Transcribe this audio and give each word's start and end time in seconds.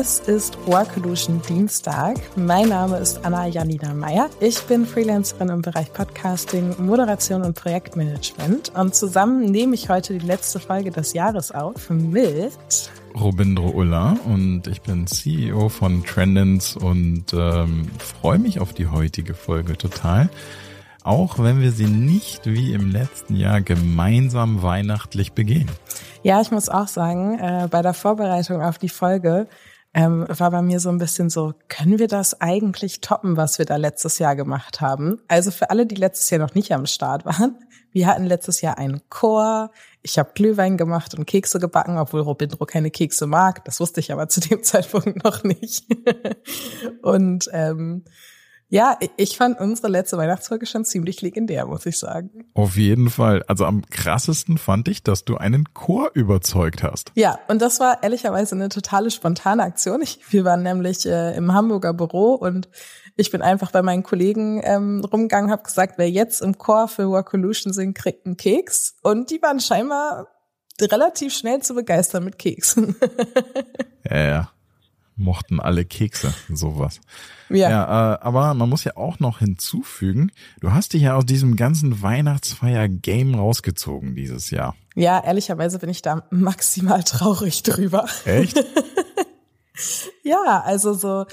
Es 0.00 0.18
ist 0.20 0.56
Workolution 0.64 1.42
Dienstag. 1.46 2.16
Mein 2.34 2.70
Name 2.70 2.96
ist 2.96 3.22
Anna 3.22 3.46
Janina 3.46 3.92
Meyer. 3.92 4.30
Ich 4.40 4.58
bin 4.62 4.86
Freelancerin 4.86 5.50
im 5.50 5.60
Bereich 5.60 5.92
Podcasting, 5.92 6.74
Moderation 6.78 7.42
und 7.42 7.54
Projektmanagement. 7.54 8.74
Und 8.74 8.94
zusammen 8.94 9.44
nehme 9.44 9.74
ich 9.74 9.90
heute 9.90 10.16
die 10.16 10.26
letzte 10.26 10.58
Folge 10.58 10.90
des 10.90 11.12
Jahres 11.12 11.52
auf 11.52 11.90
mit 11.90 12.90
Robindro 13.14 13.68
Ulla 13.68 14.16
und 14.24 14.66
ich 14.68 14.80
bin 14.80 15.06
CEO 15.06 15.68
von 15.68 16.02
Trendens 16.02 16.78
und 16.78 17.34
ähm, 17.34 17.90
freue 17.98 18.38
mich 18.38 18.58
auf 18.58 18.72
die 18.72 18.86
heutige 18.86 19.34
Folge 19.34 19.76
total. 19.76 20.30
Auch 21.02 21.38
wenn 21.38 21.60
wir 21.60 21.72
sie 21.72 21.88
nicht 21.88 22.46
wie 22.46 22.72
im 22.72 22.90
letzten 22.90 23.36
Jahr 23.36 23.60
gemeinsam 23.60 24.62
weihnachtlich 24.62 25.32
begehen. 25.32 25.70
Ja, 26.22 26.40
ich 26.40 26.50
muss 26.50 26.70
auch 26.70 26.88
sagen, 26.88 27.38
äh, 27.38 27.68
bei 27.70 27.82
der 27.82 27.94
Vorbereitung 27.94 28.62
auf 28.62 28.78
die 28.78 28.88
Folge 28.88 29.46
ähm, 29.92 30.24
war 30.28 30.50
bei 30.52 30.62
mir 30.62 30.78
so 30.78 30.88
ein 30.88 30.98
bisschen 30.98 31.30
so, 31.30 31.54
können 31.68 31.98
wir 31.98 32.06
das 32.06 32.40
eigentlich 32.40 33.00
toppen, 33.00 33.36
was 33.36 33.58
wir 33.58 33.64
da 33.64 33.76
letztes 33.76 34.18
Jahr 34.18 34.36
gemacht 34.36 34.80
haben? 34.80 35.20
Also 35.26 35.50
für 35.50 35.70
alle, 35.70 35.84
die 35.84 35.96
letztes 35.96 36.30
Jahr 36.30 36.40
noch 36.40 36.54
nicht 36.54 36.72
am 36.72 36.86
Start 36.86 37.24
waren, 37.24 37.58
wir 37.92 38.06
hatten 38.06 38.24
letztes 38.24 38.60
Jahr 38.60 38.78
einen 38.78 39.00
Chor. 39.08 39.72
Ich 40.02 40.18
habe 40.18 40.30
Glühwein 40.34 40.76
gemacht 40.76 41.14
und 41.14 41.26
Kekse 41.26 41.58
gebacken, 41.58 41.98
obwohl 41.98 42.20
Robindro 42.20 42.66
keine 42.66 42.92
Kekse 42.92 43.26
mag. 43.26 43.64
Das 43.64 43.80
wusste 43.80 43.98
ich 43.98 44.12
aber 44.12 44.28
zu 44.28 44.40
dem 44.40 44.62
Zeitpunkt 44.62 45.24
noch 45.24 45.42
nicht. 45.42 45.86
und 47.02 47.48
ähm, 47.52 48.04
ja, 48.72 48.96
ich 49.16 49.36
fand 49.36 49.58
unsere 49.58 49.88
letzte 49.88 50.16
Weihnachtsfolge 50.16 50.64
schon 50.64 50.84
ziemlich 50.84 51.20
legendär, 51.22 51.66
muss 51.66 51.86
ich 51.86 51.98
sagen. 51.98 52.44
Auf 52.54 52.76
jeden 52.76 53.10
Fall. 53.10 53.42
Also 53.48 53.64
am 53.64 53.82
krassesten 53.90 54.58
fand 54.58 54.86
ich, 54.86 55.02
dass 55.02 55.24
du 55.24 55.36
einen 55.36 55.74
Chor 55.74 56.12
überzeugt 56.14 56.84
hast. 56.84 57.10
Ja, 57.16 57.40
und 57.48 57.60
das 57.60 57.80
war 57.80 58.00
ehrlicherweise 58.04 58.54
eine 58.54 58.68
totale 58.68 59.10
spontane 59.10 59.64
Aktion. 59.64 60.02
Ich, 60.02 60.20
wir 60.30 60.44
waren 60.44 60.62
nämlich 60.62 61.04
äh, 61.04 61.36
im 61.36 61.52
Hamburger 61.52 61.92
Büro 61.92 62.34
und 62.34 62.68
ich 63.16 63.32
bin 63.32 63.42
einfach 63.42 63.72
bei 63.72 63.82
meinen 63.82 64.04
Kollegen 64.04 64.60
ähm, 64.62 65.04
rumgegangen, 65.04 65.50
habe 65.50 65.64
gesagt, 65.64 65.94
wer 65.96 66.08
jetzt 66.08 66.40
im 66.40 66.56
Chor 66.56 66.86
für 66.86 67.08
Workolution 67.08 67.72
singt, 67.72 67.98
kriegt 67.98 68.24
einen 68.24 68.36
Keks. 68.36 68.94
Und 69.02 69.32
die 69.32 69.42
waren 69.42 69.58
scheinbar 69.58 70.28
relativ 70.80 71.34
schnell 71.34 71.60
zu 71.60 71.74
begeistern 71.74 72.22
mit 72.22 72.38
Keksen. 72.38 72.94
ja, 74.08 74.16
ja 74.16 74.52
mochten 75.20 75.60
alle 75.60 75.84
Kekse, 75.84 76.34
sowas. 76.52 77.00
Ja. 77.48 77.70
ja 77.70 78.14
äh, 78.14 78.18
aber 78.20 78.54
man 78.54 78.68
muss 78.68 78.84
ja 78.84 78.96
auch 78.96 79.20
noch 79.20 79.38
hinzufügen, 79.38 80.32
du 80.60 80.72
hast 80.72 80.92
dich 80.94 81.02
ja 81.02 81.14
aus 81.14 81.26
diesem 81.26 81.56
ganzen 81.56 82.02
Weihnachtsfeier-Game 82.02 83.34
rausgezogen 83.34 84.14
dieses 84.14 84.50
Jahr. 84.50 84.74
Ja, 84.96 85.22
ehrlicherweise 85.22 85.78
bin 85.78 85.90
ich 85.90 86.02
da 86.02 86.24
maximal 86.30 87.04
traurig 87.04 87.62
drüber. 87.62 88.06
Echt? 88.24 88.64
ja, 90.24 90.62
also 90.64 90.92
so 90.92 91.26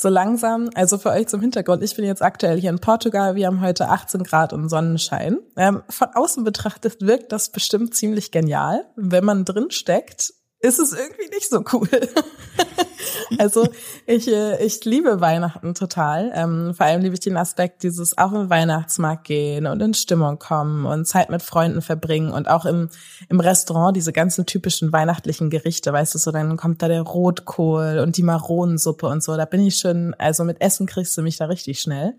so 0.00 0.08
langsam, 0.08 0.70
also 0.74 0.96
für 0.96 1.10
euch 1.10 1.26
zum 1.26 1.40
Hintergrund, 1.40 1.82
ich 1.82 1.96
bin 1.96 2.04
jetzt 2.04 2.22
aktuell 2.22 2.60
hier 2.60 2.70
in 2.70 2.78
Portugal, 2.78 3.34
wir 3.34 3.48
haben 3.48 3.60
heute 3.60 3.88
18 3.88 4.22
Grad 4.22 4.52
und 4.52 4.68
Sonnenschein. 4.68 5.38
Ähm, 5.56 5.82
von 5.88 6.08
außen 6.14 6.44
betrachtet 6.44 7.00
wirkt 7.00 7.32
das 7.32 7.50
bestimmt 7.50 7.96
ziemlich 7.96 8.30
genial. 8.30 8.84
Wenn 8.94 9.24
man 9.24 9.44
drin 9.44 9.72
steckt, 9.72 10.34
ist 10.60 10.78
es 10.78 10.92
irgendwie 10.92 11.28
nicht 11.32 11.48
so 11.48 11.62
cool. 11.72 11.88
also 13.38 13.68
ich, 14.06 14.28
äh, 14.28 14.64
ich 14.64 14.84
liebe 14.84 15.20
Weihnachten 15.20 15.74
total. 15.74 16.32
Ähm, 16.34 16.74
vor 16.74 16.86
allem 16.86 17.02
liebe 17.02 17.14
ich 17.14 17.20
den 17.20 17.36
Aspekt 17.36 17.82
dieses 17.82 18.18
auf 18.18 18.32
den 18.32 18.50
Weihnachtsmarkt 18.50 19.24
gehen 19.24 19.66
und 19.66 19.80
in 19.80 19.94
Stimmung 19.94 20.38
kommen 20.38 20.84
und 20.84 21.06
Zeit 21.06 21.30
mit 21.30 21.42
Freunden 21.42 21.80
verbringen 21.80 22.32
und 22.32 22.48
auch 22.48 22.64
im, 22.64 22.88
im 23.28 23.40
Restaurant 23.40 23.96
diese 23.96 24.12
ganzen 24.12 24.46
typischen 24.46 24.92
weihnachtlichen 24.92 25.50
Gerichte, 25.50 25.92
weißt 25.92 26.14
du, 26.14 26.18
so 26.18 26.32
dann 26.32 26.56
kommt 26.56 26.82
da 26.82 26.88
der 26.88 27.02
Rotkohl 27.02 28.00
und 28.02 28.16
die 28.16 28.22
Maronensuppe 28.22 29.06
und 29.06 29.22
so. 29.22 29.36
Da 29.36 29.44
bin 29.44 29.64
ich 29.64 29.76
schon, 29.76 30.14
also 30.14 30.44
mit 30.44 30.60
Essen 30.60 30.86
kriegst 30.86 31.16
du 31.16 31.22
mich 31.22 31.36
da 31.36 31.46
richtig 31.46 31.80
schnell. 31.80 32.14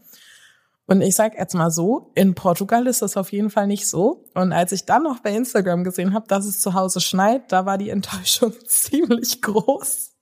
Und 0.89 1.01
ich 1.01 1.13
sag 1.13 1.37
jetzt 1.37 1.53
mal 1.53 1.69
so, 1.69 2.11
in 2.15 2.33
Portugal 2.33 2.87
ist 2.87 3.03
das 3.03 3.15
auf 3.15 3.31
jeden 3.31 3.51
Fall 3.51 3.67
nicht 3.67 3.87
so. 3.87 4.25
Und 4.33 4.51
als 4.51 4.71
ich 4.71 4.85
dann 4.85 5.03
noch 5.03 5.19
bei 5.19 5.35
Instagram 5.35 5.83
gesehen 5.83 6.15
habe, 6.15 6.27
dass 6.27 6.47
es 6.47 6.59
zu 6.59 6.73
Hause 6.73 6.99
schneit, 6.99 7.51
da 7.51 7.67
war 7.67 7.77
die 7.77 7.91
Enttäuschung 7.91 8.53
ziemlich 8.67 9.39
groß. 9.43 10.15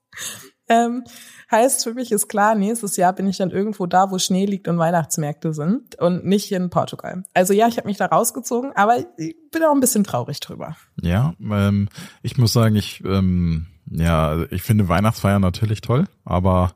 Ähm, 0.68 1.04
heißt 1.50 1.84
für 1.84 1.94
mich 1.94 2.12
ist 2.12 2.28
klar, 2.28 2.54
nächstes 2.54 2.98
Jahr 2.98 3.14
bin 3.14 3.26
ich 3.26 3.38
dann 3.38 3.50
irgendwo 3.50 3.86
da, 3.86 4.10
wo 4.10 4.18
Schnee 4.18 4.44
liegt 4.44 4.68
und 4.68 4.76
Weihnachtsmärkte 4.76 5.54
sind 5.54 5.98
und 5.98 6.26
nicht 6.26 6.52
in 6.52 6.68
Portugal. 6.68 7.24
Also 7.32 7.54
ja, 7.54 7.66
ich 7.66 7.78
habe 7.78 7.88
mich 7.88 7.96
da 7.96 8.04
rausgezogen, 8.04 8.72
aber 8.74 8.98
ich 9.16 9.34
bin 9.50 9.62
auch 9.64 9.72
ein 9.72 9.80
bisschen 9.80 10.04
traurig 10.04 10.38
drüber. 10.40 10.76
Ja, 11.00 11.32
ähm, 11.40 11.88
ich 12.22 12.36
muss 12.36 12.52
sagen, 12.52 12.76
ich 12.76 13.02
ähm, 13.06 13.68
ja, 13.90 14.44
ich 14.50 14.62
finde 14.62 14.88
Weihnachtsfeier 14.88 15.38
natürlich 15.38 15.80
toll, 15.80 16.04
aber 16.26 16.74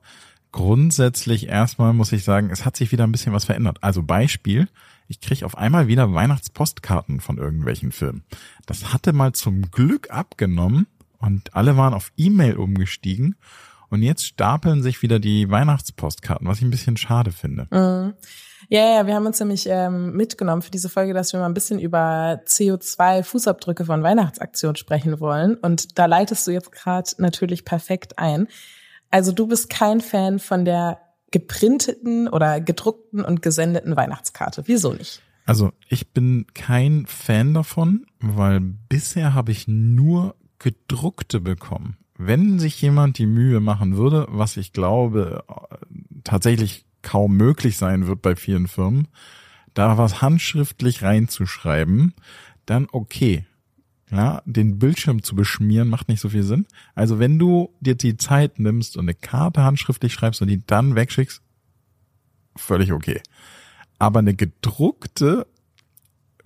Grundsätzlich 0.52 1.48
erstmal 1.48 1.92
muss 1.92 2.12
ich 2.12 2.24
sagen, 2.24 2.50
es 2.50 2.64
hat 2.64 2.76
sich 2.76 2.92
wieder 2.92 3.04
ein 3.04 3.12
bisschen 3.12 3.32
was 3.32 3.46
verändert. 3.46 3.78
Also 3.80 4.02
Beispiel, 4.02 4.68
ich 5.08 5.20
kriege 5.20 5.44
auf 5.46 5.56
einmal 5.56 5.88
wieder 5.88 6.12
Weihnachtspostkarten 6.12 7.20
von 7.20 7.38
irgendwelchen 7.38 7.92
Filmen. 7.92 8.22
Das 8.66 8.92
hatte 8.92 9.12
mal 9.12 9.32
zum 9.32 9.70
Glück 9.70 10.10
abgenommen 10.10 10.86
und 11.18 11.54
alle 11.54 11.76
waren 11.76 11.94
auf 11.94 12.12
E-Mail 12.16 12.56
umgestiegen. 12.56 13.36
Und 13.88 14.02
jetzt 14.02 14.24
stapeln 14.24 14.82
sich 14.82 15.02
wieder 15.02 15.18
die 15.18 15.50
Weihnachtspostkarten, 15.50 16.46
was 16.46 16.58
ich 16.58 16.64
ein 16.64 16.70
bisschen 16.70 16.96
schade 16.96 17.30
finde. 17.30 17.66
Mhm. 17.70 18.14
Ja, 18.68 18.96
ja, 18.96 19.06
wir 19.06 19.14
haben 19.14 19.26
uns 19.26 19.38
nämlich 19.38 19.66
ähm, 19.68 20.12
mitgenommen 20.16 20.62
für 20.62 20.70
diese 20.70 20.88
Folge, 20.88 21.12
dass 21.12 21.32
wir 21.34 21.40
mal 21.40 21.46
ein 21.46 21.52
bisschen 21.52 21.78
über 21.78 22.40
CO2-Fußabdrücke 22.46 23.84
von 23.84 24.02
Weihnachtsaktionen 24.02 24.76
sprechen 24.76 25.20
wollen. 25.20 25.56
Und 25.56 25.98
da 25.98 26.06
leitest 26.06 26.46
du 26.46 26.52
jetzt 26.52 26.72
gerade 26.72 27.10
natürlich 27.18 27.66
perfekt 27.66 28.18
ein. 28.18 28.48
Also 29.12 29.30
du 29.30 29.46
bist 29.46 29.70
kein 29.70 30.00
Fan 30.00 30.40
von 30.40 30.64
der 30.64 30.98
geprinteten 31.30 32.28
oder 32.28 32.60
gedruckten 32.60 33.24
und 33.24 33.42
gesendeten 33.42 33.96
Weihnachtskarte. 33.96 34.64
Wieso 34.66 34.92
nicht? 34.92 35.22
Also 35.46 35.72
ich 35.88 36.12
bin 36.12 36.46
kein 36.54 37.06
Fan 37.06 37.54
davon, 37.54 38.06
weil 38.20 38.60
bisher 38.60 39.34
habe 39.34 39.52
ich 39.52 39.68
nur 39.68 40.34
gedruckte 40.58 41.40
bekommen. 41.40 41.96
Wenn 42.16 42.58
sich 42.58 42.80
jemand 42.80 43.18
die 43.18 43.26
Mühe 43.26 43.60
machen 43.60 43.96
würde, 43.96 44.26
was 44.30 44.56
ich 44.56 44.72
glaube 44.72 45.44
tatsächlich 46.24 46.86
kaum 47.02 47.36
möglich 47.36 47.76
sein 47.76 48.06
wird 48.06 48.22
bei 48.22 48.36
vielen 48.36 48.68
Firmen, 48.68 49.08
da 49.74 49.98
was 49.98 50.22
handschriftlich 50.22 51.02
reinzuschreiben, 51.02 52.14
dann 52.66 52.86
okay. 52.92 53.44
Ja, 54.12 54.42
den 54.44 54.78
Bildschirm 54.78 55.22
zu 55.22 55.34
beschmieren 55.34 55.88
macht 55.88 56.08
nicht 56.08 56.20
so 56.20 56.28
viel 56.28 56.42
Sinn. 56.42 56.66
Also 56.94 57.18
wenn 57.18 57.38
du 57.38 57.74
dir 57.80 57.94
die 57.94 58.18
Zeit 58.18 58.58
nimmst 58.58 58.98
und 58.98 59.06
eine 59.06 59.14
Karte 59.14 59.64
handschriftlich 59.64 60.12
schreibst 60.12 60.42
und 60.42 60.48
die 60.48 60.64
dann 60.66 60.94
wegschickst, 60.94 61.40
völlig 62.54 62.92
okay. 62.92 63.22
Aber 63.98 64.18
eine 64.18 64.34
gedruckte 64.34 65.46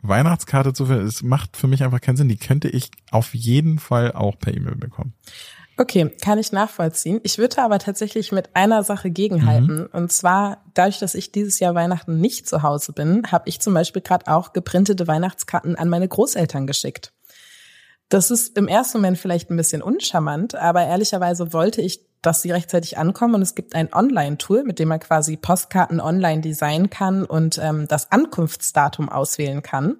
Weihnachtskarte 0.02 0.74
zu 0.74 0.84
es 0.84 1.24
macht 1.24 1.56
für 1.56 1.66
mich 1.66 1.82
einfach 1.82 2.00
keinen 2.00 2.16
Sinn. 2.16 2.28
Die 2.28 2.36
könnte 2.36 2.68
ich 2.68 2.92
auf 3.10 3.34
jeden 3.34 3.80
Fall 3.80 4.12
auch 4.12 4.38
per 4.38 4.54
E-Mail 4.54 4.76
bekommen. 4.76 5.14
Okay, 5.76 6.08
kann 6.22 6.38
ich 6.38 6.52
nachvollziehen. 6.52 7.20
Ich 7.24 7.36
würde 7.36 7.62
aber 7.62 7.80
tatsächlich 7.80 8.30
mit 8.30 8.54
einer 8.54 8.84
Sache 8.84 9.10
gegenhalten. 9.10 9.80
Mhm. 9.80 9.88
Und 9.92 10.12
zwar, 10.12 10.62
dadurch, 10.74 11.00
dass 11.00 11.16
ich 11.16 11.32
dieses 11.32 11.58
Jahr 11.58 11.74
Weihnachten 11.74 12.20
nicht 12.20 12.48
zu 12.48 12.62
Hause 12.62 12.92
bin, 12.92 13.30
habe 13.32 13.48
ich 13.48 13.60
zum 13.60 13.74
Beispiel 13.74 14.02
gerade 14.02 14.28
auch 14.28 14.52
geprintete 14.52 15.08
Weihnachtskarten 15.08 15.74
an 15.74 15.88
meine 15.88 16.06
Großeltern 16.08 16.66
geschickt. 16.66 17.12
Das 18.08 18.30
ist 18.30 18.56
im 18.56 18.68
ersten 18.68 18.98
Moment 18.98 19.18
vielleicht 19.18 19.50
ein 19.50 19.56
bisschen 19.56 19.82
uncharmant, 19.82 20.54
aber 20.54 20.84
ehrlicherweise 20.84 21.52
wollte 21.52 21.82
ich, 21.82 22.00
dass 22.22 22.42
sie 22.42 22.52
rechtzeitig 22.52 22.98
ankommen. 22.98 23.34
Und 23.34 23.42
es 23.42 23.54
gibt 23.54 23.74
ein 23.74 23.92
Online-Tool, 23.92 24.64
mit 24.64 24.78
dem 24.78 24.88
man 24.88 25.00
quasi 25.00 25.36
Postkarten 25.36 26.00
online 26.00 26.40
designen 26.40 26.90
kann 26.90 27.24
und 27.24 27.58
ähm, 27.62 27.86
das 27.88 28.12
Ankunftsdatum 28.12 29.08
auswählen 29.08 29.62
kann. 29.62 29.96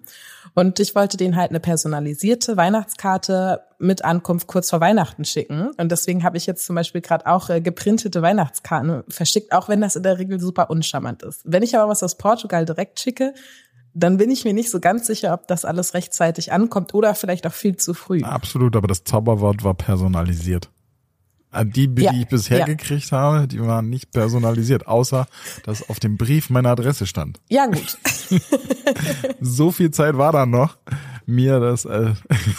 Und 0.54 0.80
ich 0.80 0.94
wollte 0.94 1.16
denen 1.16 1.36
halt 1.36 1.50
eine 1.50 1.60
personalisierte 1.60 2.56
Weihnachtskarte 2.56 3.60
mit 3.78 4.04
Ankunft 4.04 4.46
kurz 4.46 4.70
vor 4.70 4.80
Weihnachten 4.80 5.24
schicken. 5.24 5.70
Und 5.76 5.92
deswegen 5.92 6.24
habe 6.24 6.38
ich 6.38 6.46
jetzt 6.46 6.64
zum 6.64 6.74
Beispiel 6.74 7.02
gerade 7.02 7.26
auch 7.26 7.50
äh, 7.50 7.60
geprintete 7.60 8.22
Weihnachtskarten 8.22 9.04
verschickt, 9.08 9.52
auch 9.52 9.68
wenn 9.68 9.80
das 9.82 9.96
in 9.96 10.02
der 10.02 10.18
Regel 10.18 10.40
super 10.40 10.70
uncharmant 10.70 11.22
ist. 11.22 11.42
Wenn 11.44 11.62
ich 11.62 11.76
aber 11.76 11.90
was 11.90 12.02
aus 12.02 12.16
Portugal 12.16 12.64
direkt 12.64 13.00
schicke, 13.00 13.34
dann 13.96 14.18
bin 14.18 14.30
ich 14.30 14.44
mir 14.44 14.52
nicht 14.52 14.70
so 14.70 14.78
ganz 14.78 15.06
sicher, 15.06 15.32
ob 15.32 15.48
das 15.48 15.64
alles 15.64 15.94
rechtzeitig 15.94 16.52
ankommt 16.52 16.92
oder 16.92 17.14
vielleicht 17.14 17.46
auch 17.46 17.52
viel 17.52 17.76
zu 17.76 17.94
früh. 17.94 18.22
Absolut, 18.22 18.76
aber 18.76 18.88
das 18.88 19.04
Zauberwort 19.04 19.64
war 19.64 19.72
personalisiert. 19.72 20.70
Äh, 21.50 21.64
die, 21.64 21.88
die 21.88 22.02
ja, 22.02 22.12
ich 22.12 22.28
bisher 22.28 22.58
ja. 22.58 22.64
gekriegt 22.66 23.10
habe, 23.12 23.48
die 23.48 23.60
waren 23.60 23.88
nicht 23.88 24.12
personalisiert, 24.12 24.86
außer 24.86 25.26
dass 25.64 25.88
auf 25.88 25.98
dem 25.98 26.18
Brief 26.18 26.50
meine 26.50 26.68
Adresse 26.68 27.06
stand. 27.06 27.40
Ja, 27.48 27.66
gut. 27.66 27.96
so 29.40 29.72
viel 29.72 29.90
Zeit 29.90 30.18
war 30.18 30.32
da 30.32 30.44
noch, 30.44 30.76
mir 31.24 31.58
das 31.58 31.86
äh, 31.86 32.12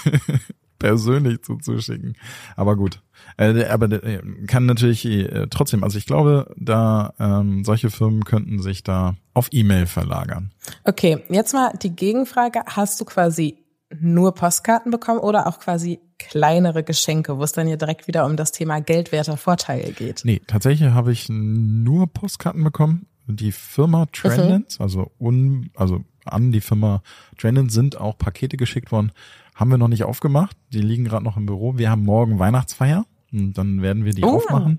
persönlich 0.79 1.41
zuzuschicken. 1.43 2.15
Aber 2.55 2.75
gut. 2.75 3.01
Äh, 3.37 3.65
aber 3.65 3.91
äh, 3.91 4.21
kann 4.47 4.65
natürlich 4.65 5.05
äh, 5.05 5.47
trotzdem, 5.49 5.83
also 5.83 5.97
ich 5.97 6.05
glaube, 6.05 6.53
da 6.57 7.13
ähm, 7.19 7.63
solche 7.63 7.89
Firmen 7.89 8.23
könnten 8.23 8.61
sich 8.61 8.83
da 8.83 9.15
auf 9.33 9.49
E-Mail 9.51 9.87
verlagern. 9.87 10.51
Okay, 10.83 11.23
jetzt 11.29 11.53
mal 11.53 11.71
die 11.81 11.95
Gegenfrage. 11.95 12.61
Hast 12.67 12.99
du 13.01 13.05
quasi 13.05 13.63
nur 13.99 14.33
Postkarten 14.33 14.91
bekommen 14.91 15.19
oder 15.19 15.47
auch 15.47 15.59
quasi 15.59 15.99
kleinere 16.19 16.83
Geschenke, 16.83 17.37
wo 17.37 17.43
es 17.43 17.51
dann 17.53 17.67
ja 17.67 17.75
direkt 17.75 18.07
wieder 18.07 18.25
um 18.25 18.35
das 18.35 18.51
Thema 18.51 18.81
geldwerter 18.81 19.37
Vorteile 19.37 19.91
geht? 19.91 20.21
Nee, 20.25 20.41
tatsächlich 20.45 20.89
habe 20.89 21.11
ich 21.11 21.27
nur 21.29 22.07
Postkarten 22.07 22.63
bekommen. 22.63 23.07
Die 23.29 23.51
Firma 23.51 24.05
Trendens, 24.11 24.79
mhm. 24.79 24.83
also 24.83 25.11
un, 25.19 25.69
also 25.75 26.03
an 26.33 26.51
die 26.51 26.61
Firma 26.61 27.01
Trendens 27.37 27.73
sind 27.73 27.99
auch 27.99 28.17
Pakete 28.17 28.57
geschickt 28.57 28.91
worden. 28.91 29.11
Haben 29.55 29.71
wir 29.71 29.77
noch 29.77 29.87
nicht 29.87 30.03
aufgemacht. 30.03 30.55
Die 30.71 30.81
liegen 30.81 31.05
gerade 31.05 31.23
noch 31.23 31.37
im 31.37 31.45
Büro. 31.45 31.77
Wir 31.77 31.89
haben 31.89 32.03
morgen 32.03 32.39
Weihnachtsfeier. 32.39 33.05
Und 33.31 33.57
dann 33.57 33.81
werden 33.81 34.05
wir 34.05 34.13
die 34.13 34.23
oh. 34.23 34.37
aufmachen. 34.37 34.77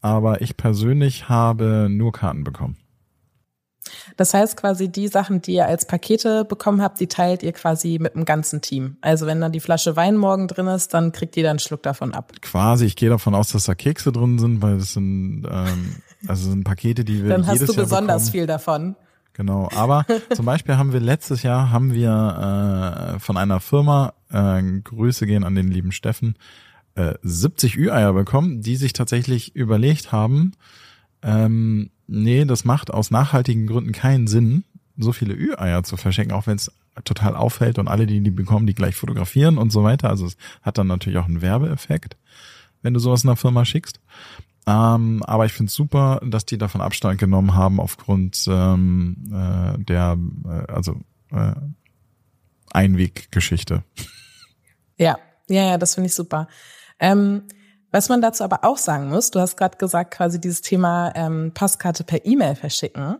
Aber 0.00 0.40
ich 0.40 0.56
persönlich 0.56 1.28
habe 1.28 1.88
nur 1.90 2.12
Karten 2.12 2.44
bekommen. 2.44 2.76
Das 4.16 4.34
heißt 4.34 4.56
quasi 4.56 4.88
die 4.88 5.08
Sachen, 5.08 5.42
die 5.42 5.54
ihr 5.54 5.66
als 5.66 5.86
Pakete 5.86 6.44
bekommen 6.44 6.82
habt, 6.82 6.98
die 7.00 7.06
teilt 7.06 7.42
ihr 7.42 7.52
quasi 7.52 7.98
mit 8.00 8.14
dem 8.14 8.24
ganzen 8.24 8.60
Team. 8.60 8.96
Also 9.00 9.26
wenn 9.26 9.40
dann 9.40 9.52
die 9.52 9.60
Flasche 9.60 9.96
Wein 9.96 10.16
morgen 10.16 10.48
drin 10.48 10.66
ist, 10.66 10.94
dann 10.94 11.12
kriegt 11.12 11.36
jeder 11.36 11.50
einen 11.50 11.58
Schluck 11.58 11.82
davon 11.82 12.14
ab. 12.14 12.32
Quasi, 12.40 12.86
ich 12.86 12.96
gehe 12.96 13.10
davon 13.10 13.34
aus, 13.34 13.48
dass 13.48 13.64
da 13.64 13.74
Kekse 13.74 14.12
drin 14.12 14.38
sind, 14.38 14.62
weil 14.62 14.78
das 14.78 14.92
sind 14.92 15.46
ähm, 15.48 15.96
also 16.26 16.50
sind 16.50 16.64
Pakete, 16.64 17.04
die 17.04 17.22
wir 17.22 17.30
dann 17.30 17.46
hast 17.46 17.60
du 17.60 17.74
besonders 17.74 18.24
bekommen. 18.24 18.32
viel 18.32 18.46
davon. 18.46 18.96
Genau, 19.36 19.68
aber 19.74 20.06
zum 20.34 20.46
Beispiel 20.46 20.78
haben 20.78 20.94
wir 20.94 21.00
letztes 21.00 21.42
Jahr 21.42 21.70
haben 21.70 21.92
wir 21.92 23.16
äh, 23.16 23.18
von 23.20 23.36
einer 23.36 23.60
Firma 23.60 24.14
äh, 24.30 24.62
Grüße 24.82 25.26
gehen 25.26 25.44
an 25.44 25.54
den 25.54 25.70
lieben 25.70 25.92
Steffen 25.92 26.36
äh, 26.94 27.14
70 27.22 27.76
Ü-Eier 27.76 28.14
bekommen, 28.14 28.62
die 28.62 28.76
sich 28.76 28.94
tatsächlich 28.94 29.54
überlegt 29.54 30.10
haben, 30.10 30.52
ähm, 31.22 31.90
nee, 32.06 32.46
das 32.46 32.64
macht 32.64 32.90
aus 32.90 33.10
nachhaltigen 33.10 33.66
Gründen 33.66 33.92
keinen 33.92 34.26
Sinn, 34.26 34.64
so 34.96 35.12
viele 35.12 35.34
Ü-Eier 35.34 35.82
zu 35.82 35.98
verschenken, 35.98 36.34
auch 36.34 36.46
wenn 36.46 36.56
es 36.56 36.72
total 37.04 37.36
auffällt 37.36 37.78
und 37.78 37.88
alle, 37.88 38.06
die 38.06 38.22
die 38.22 38.30
bekommen, 38.30 38.66
die 38.66 38.74
gleich 38.74 38.96
fotografieren 38.96 39.58
und 39.58 39.70
so 39.70 39.84
weiter. 39.84 40.08
Also 40.08 40.24
es 40.24 40.38
hat 40.62 40.78
dann 40.78 40.86
natürlich 40.86 41.18
auch 41.18 41.26
einen 41.26 41.42
Werbeeffekt, 41.42 42.16
wenn 42.80 42.94
du 42.94 43.00
sowas 43.00 43.22
in 43.22 43.28
einer 43.28 43.36
Firma 43.36 43.66
schickst. 43.66 44.00
Ähm, 44.66 45.22
aber 45.24 45.46
ich 45.46 45.52
finde 45.52 45.70
es 45.70 45.74
super, 45.74 46.20
dass 46.24 46.44
die 46.44 46.58
davon 46.58 46.80
Abstand 46.80 47.20
genommen 47.20 47.54
haben 47.54 47.80
aufgrund 47.80 48.46
ähm, 48.48 49.16
äh, 49.32 49.78
der, 49.78 50.18
äh, 50.44 50.72
also 50.72 50.96
äh, 51.30 51.52
Einweggeschichte. 52.72 53.84
Ja, 54.96 55.18
ja, 55.48 55.62
ja, 55.70 55.78
das 55.78 55.94
finde 55.94 56.08
ich 56.08 56.14
super. 56.14 56.48
Ähm, 56.98 57.42
was 57.92 58.08
man 58.08 58.20
dazu 58.20 58.44
aber 58.44 58.64
auch 58.64 58.78
sagen 58.78 59.08
muss, 59.08 59.30
du 59.30 59.40
hast 59.40 59.56
gerade 59.56 59.78
gesagt, 59.78 60.12
quasi 60.12 60.40
dieses 60.40 60.60
Thema 60.62 61.12
ähm, 61.14 61.52
Postkarte 61.54 62.02
per 62.04 62.24
E-Mail 62.26 62.56
verschicken. 62.56 63.16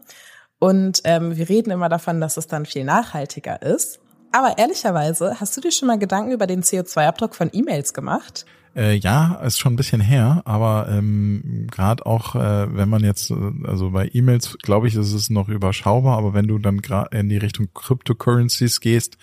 Und 0.58 1.02
ähm, 1.04 1.36
wir 1.36 1.48
reden 1.48 1.70
immer 1.70 1.88
davon, 1.88 2.20
dass 2.20 2.36
es 2.36 2.46
dann 2.46 2.66
viel 2.66 2.84
nachhaltiger 2.84 3.62
ist. 3.62 4.00
Aber 4.32 4.58
ehrlicherweise, 4.58 5.38
hast 5.38 5.56
du 5.56 5.60
dir 5.60 5.70
schon 5.70 5.86
mal 5.86 5.98
Gedanken 5.98 6.32
über 6.32 6.46
den 6.46 6.62
CO2-Abdruck 6.62 7.34
von 7.34 7.50
E-Mails 7.52 7.94
gemacht? 7.94 8.44
Äh, 8.76 8.94
ja, 8.96 9.34
ist 9.36 9.58
schon 9.58 9.72
ein 9.72 9.76
bisschen 9.76 10.00
her, 10.00 10.42
aber 10.44 10.88
ähm, 10.90 11.66
gerade 11.70 12.04
auch, 12.04 12.34
äh, 12.34 12.76
wenn 12.76 12.88
man 12.88 13.02
jetzt, 13.04 13.30
äh, 13.30 13.34
also 13.64 13.90
bei 13.90 14.10
E-Mails, 14.12 14.58
glaube 14.62 14.88
ich, 14.88 14.94
ist 14.94 15.12
es 15.12 15.30
noch 15.30 15.48
überschaubar, 15.48 16.18
aber 16.18 16.34
wenn 16.34 16.46
du 16.46 16.58
dann 16.58 16.82
gerade 16.82 17.16
in 17.16 17.28
die 17.28 17.38
Richtung 17.38 17.68
Cryptocurrencies 17.74 18.80
gehst 18.80 19.16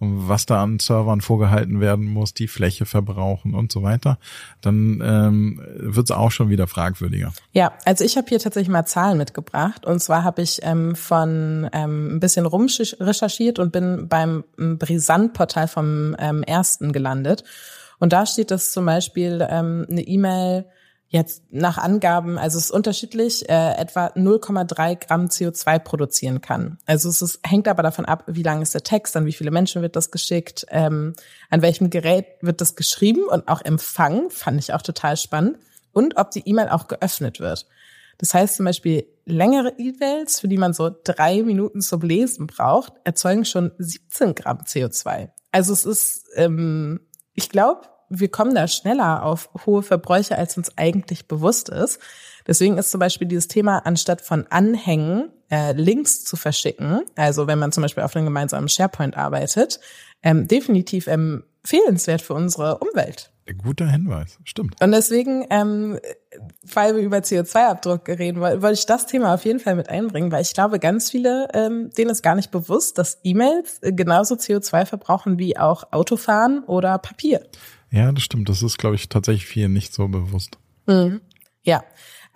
was 0.00 0.46
da 0.46 0.62
an 0.62 0.78
Servern 0.78 1.20
vorgehalten 1.20 1.80
werden 1.80 2.06
muss, 2.06 2.32
die 2.32 2.48
Fläche 2.48 2.86
verbrauchen 2.86 3.54
und 3.54 3.72
so 3.72 3.82
weiter, 3.82 4.18
dann 4.60 5.02
ähm, 5.04 5.60
wird 5.76 6.10
es 6.10 6.16
auch 6.16 6.30
schon 6.30 6.50
wieder 6.50 6.66
fragwürdiger. 6.66 7.32
Ja, 7.52 7.72
also 7.84 8.04
ich 8.04 8.16
habe 8.16 8.28
hier 8.28 8.38
tatsächlich 8.38 8.68
mal 8.68 8.86
Zahlen 8.86 9.18
mitgebracht 9.18 9.84
und 9.84 10.00
zwar 10.00 10.22
habe 10.22 10.42
ich 10.42 10.60
ähm, 10.62 10.94
von 10.94 11.68
ähm, 11.72 12.16
ein 12.16 12.20
bisschen 12.20 12.46
rumrecherchiert 12.46 13.58
und 13.58 13.72
bin 13.72 14.08
beim 14.08 14.44
Brisant-Portal 14.56 15.68
vom 15.68 16.16
ähm, 16.18 16.42
ersten 16.44 16.92
gelandet. 16.92 17.44
Und 17.98 18.12
da 18.12 18.26
steht, 18.26 18.50
dass 18.50 18.72
zum 18.72 18.86
Beispiel 18.86 19.46
ähm, 19.50 19.86
eine 19.88 20.02
E-Mail 20.02 20.66
jetzt 21.08 21.42
nach 21.50 21.78
Angaben, 21.78 22.38
also 22.38 22.58
es 22.58 22.66
ist 22.66 22.70
unterschiedlich, 22.70 23.48
äh, 23.48 23.72
etwa 23.76 24.08
0,3 24.08 25.06
Gramm 25.06 25.26
CO2 25.26 25.78
produzieren 25.78 26.40
kann. 26.42 26.78
Also 26.84 27.08
es 27.08 27.22
ist, 27.22 27.40
hängt 27.44 27.66
aber 27.66 27.82
davon 27.82 28.04
ab, 28.04 28.24
wie 28.26 28.42
lang 28.42 28.60
ist 28.60 28.74
der 28.74 28.82
Text, 28.82 29.16
an 29.16 29.24
wie 29.24 29.32
viele 29.32 29.50
Menschen 29.50 29.80
wird 29.80 29.96
das 29.96 30.10
geschickt, 30.10 30.66
ähm, 30.68 31.14
an 31.48 31.62
welchem 31.62 31.88
Gerät 31.88 32.26
wird 32.42 32.60
das 32.60 32.76
geschrieben 32.76 33.22
und 33.28 33.48
auch 33.48 33.62
empfangen, 33.62 34.30
fand 34.30 34.58
ich 34.58 34.74
auch 34.74 34.82
total 34.82 35.16
spannend, 35.16 35.58
und 35.92 36.18
ob 36.18 36.30
die 36.30 36.46
E-Mail 36.46 36.68
auch 36.68 36.88
geöffnet 36.88 37.40
wird. 37.40 37.66
Das 38.18 38.34
heißt 38.34 38.56
zum 38.56 38.66
Beispiel, 38.66 39.06
längere 39.24 39.72
E-Mails, 39.78 40.40
für 40.40 40.48
die 40.48 40.58
man 40.58 40.74
so 40.74 40.90
drei 41.04 41.42
Minuten 41.42 41.80
zum 41.80 42.02
Lesen 42.02 42.46
braucht, 42.46 42.92
erzeugen 43.04 43.44
schon 43.44 43.72
17 43.78 44.34
Gramm 44.34 44.58
CO2. 44.58 45.30
Also 45.52 45.72
es 45.72 45.86
ist 45.86 46.26
ähm, 46.34 47.00
ich 47.38 47.50
glaube, 47.50 47.82
wir 48.08 48.28
kommen 48.28 48.54
da 48.54 48.66
schneller 48.66 49.22
auf 49.22 49.48
hohe 49.64 49.82
Verbräuche, 49.84 50.36
als 50.36 50.56
uns 50.56 50.76
eigentlich 50.76 51.28
bewusst 51.28 51.68
ist. 51.68 52.00
Deswegen 52.48 52.78
ist 52.78 52.90
zum 52.90 52.98
Beispiel 52.98 53.28
dieses 53.28 53.46
Thema, 53.46 53.86
anstatt 53.86 54.22
von 54.22 54.46
Anhängen 54.48 55.30
äh, 55.50 55.72
Links 55.72 56.24
zu 56.24 56.36
verschicken, 56.36 57.02
also 57.14 57.46
wenn 57.46 57.60
man 57.60 57.70
zum 57.70 57.82
Beispiel 57.82 58.02
auf 58.02 58.16
einem 58.16 58.24
gemeinsamen 58.24 58.68
SharePoint 58.68 59.16
arbeitet, 59.16 59.78
ähm, 60.24 60.48
definitiv 60.48 61.06
empfehlenswert 61.62 62.22
für 62.22 62.34
unsere 62.34 62.78
Umwelt. 62.78 63.30
Guter 63.56 63.86
Hinweis, 63.86 64.38
stimmt. 64.44 64.76
Und 64.82 64.92
deswegen, 64.92 65.46
ähm, 65.48 65.98
weil 66.70 66.94
wir 66.94 67.02
über 67.02 67.18
CO2-Abdruck 67.18 68.06
reden, 68.08 68.40
wollte 68.40 68.72
ich 68.72 68.84
das 68.84 69.06
Thema 69.06 69.32
auf 69.32 69.44
jeden 69.46 69.58
Fall 69.58 69.74
mit 69.74 69.88
einbringen, 69.88 70.30
weil 70.30 70.42
ich 70.42 70.52
glaube, 70.52 70.78
ganz 70.78 71.10
viele, 71.10 71.48
ähm, 71.54 71.90
denen 71.96 72.10
ist 72.10 72.22
gar 72.22 72.34
nicht 72.34 72.50
bewusst, 72.50 72.98
dass 72.98 73.18
E-Mails 73.24 73.80
genauso 73.82 74.34
CO2 74.34 74.84
verbrauchen 74.84 75.38
wie 75.38 75.56
auch 75.56 75.84
Autofahren 75.92 76.62
oder 76.64 76.98
Papier. 76.98 77.46
Ja, 77.90 78.12
das 78.12 78.22
stimmt. 78.22 78.50
Das 78.50 78.62
ist, 78.62 78.76
glaube 78.76 78.96
ich, 78.96 79.08
tatsächlich 79.08 79.46
vielen 79.46 79.72
nicht 79.72 79.94
so 79.94 80.08
bewusst. 80.08 80.58
Mhm. 80.86 81.22
Ja. 81.62 81.82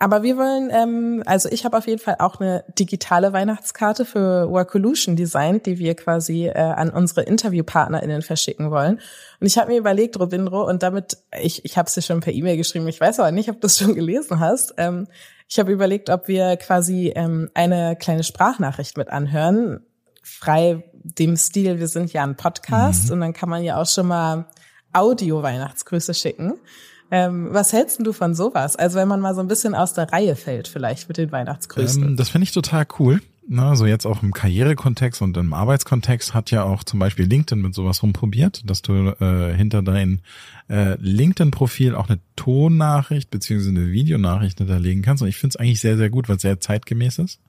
Aber 0.03 0.21
wir 0.21 0.35
wollen, 0.35 0.69
ähm, 0.69 1.23
also 1.25 1.47
ich 1.47 1.63
habe 1.63 1.77
auf 1.77 1.87
jeden 1.87 2.01
Fall 2.01 2.17
auch 2.19 2.41
eine 2.41 2.65
digitale 2.77 3.31
Weihnachtskarte 3.31 4.03
für 4.03 4.49
Workolution 4.49 5.15
designt, 5.15 5.65
die 5.65 5.79
wir 5.79 5.95
quasi 5.95 6.47
äh, 6.47 6.59
an 6.59 6.89
unsere 6.89 7.21
InterviewpartnerInnen 7.21 8.21
verschicken 8.21 8.69
wollen. 8.69 8.99
Und 9.39 9.47
ich 9.47 9.57
habe 9.57 9.71
mir 9.71 9.77
überlegt, 9.77 10.19
Robindro, 10.19 10.67
und 10.67 10.83
damit, 10.83 11.19
ich, 11.41 11.63
ich 11.63 11.77
habe 11.77 11.87
es 11.87 11.93
dir 11.93 12.01
schon 12.01 12.19
per 12.19 12.33
E-Mail 12.33 12.57
geschrieben, 12.57 12.85
ich 12.89 12.99
weiß 12.99 13.21
aber 13.21 13.31
nicht, 13.31 13.49
ob 13.49 13.61
du 13.61 13.67
es 13.67 13.77
schon 13.77 13.95
gelesen 13.95 14.41
hast. 14.41 14.73
Ähm, 14.75 15.07
ich 15.47 15.57
habe 15.57 15.71
überlegt, 15.71 16.09
ob 16.09 16.27
wir 16.27 16.57
quasi 16.57 17.13
ähm, 17.15 17.49
eine 17.53 17.95
kleine 17.95 18.25
Sprachnachricht 18.25 18.97
mit 18.97 19.07
anhören, 19.07 19.85
frei 20.21 20.83
dem 20.91 21.37
Stil, 21.37 21.79
wir 21.79 21.87
sind 21.87 22.11
ja 22.11 22.23
ein 22.23 22.35
Podcast 22.35 23.05
mhm. 23.05 23.13
und 23.13 23.21
dann 23.21 23.31
kann 23.31 23.47
man 23.47 23.63
ja 23.63 23.81
auch 23.81 23.87
schon 23.87 24.07
mal 24.07 24.47
Audio-Weihnachtsgrüße 24.91 26.13
schicken. 26.13 26.55
Ähm, 27.13 27.49
was 27.51 27.71
hältst 27.73 28.03
du 28.03 28.11
von 28.11 28.33
sowas? 28.33 28.75
Also 28.75 28.97
wenn 28.97 29.07
man 29.07 29.21
mal 29.21 29.35
so 29.35 29.41
ein 29.41 29.47
bisschen 29.47 29.75
aus 29.75 29.93
der 29.93 30.11
Reihe 30.11 30.35
fällt, 30.35 30.67
vielleicht 30.67 31.07
mit 31.07 31.17
den 31.17 31.31
Weihnachtsgrüßen. 31.31 32.01
Ähm, 32.01 32.17
das 32.17 32.29
finde 32.29 32.45
ich 32.45 32.51
total 32.51 32.87
cool. 32.97 33.21
Na, 33.47 33.75
so 33.75 33.85
jetzt 33.85 34.07
auch 34.07 34.23
im 34.23 34.33
Karrierekontext 34.33 35.21
und 35.21 35.37
im 35.37 35.53
Arbeitskontext 35.53 36.33
hat 36.33 36.49
ja 36.49 36.63
auch 36.63 36.83
zum 36.83 36.97
Beispiel 36.97 37.27
LinkedIn 37.27 37.61
mit 37.61 37.75
sowas 37.75 38.01
rumprobiert, 38.01 38.67
dass 38.67 38.81
du 38.81 39.09
äh, 39.19 39.53
hinter 39.53 39.83
dein 39.83 40.21
äh, 40.69 40.95
LinkedIn-Profil 40.99 41.93
auch 41.93 42.09
eine 42.09 42.19
Tonnachricht 42.35 43.29
beziehungsweise 43.29 43.69
eine 43.69 43.91
Videonachricht 43.91 44.57
hinterlegen 44.57 45.03
kannst. 45.03 45.21
Und 45.21 45.29
ich 45.29 45.37
finde 45.37 45.53
es 45.53 45.59
eigentlich 45.59 45.81
sehr, 45.81 45.97
sehr 45.97 46.09
gut, 46.09 46.29
weil 46.29 46.37
es 46.37 46.41
sehr 46.41 46.59
zeitgemäß 46.59 47.19
ist. 47.19 47.39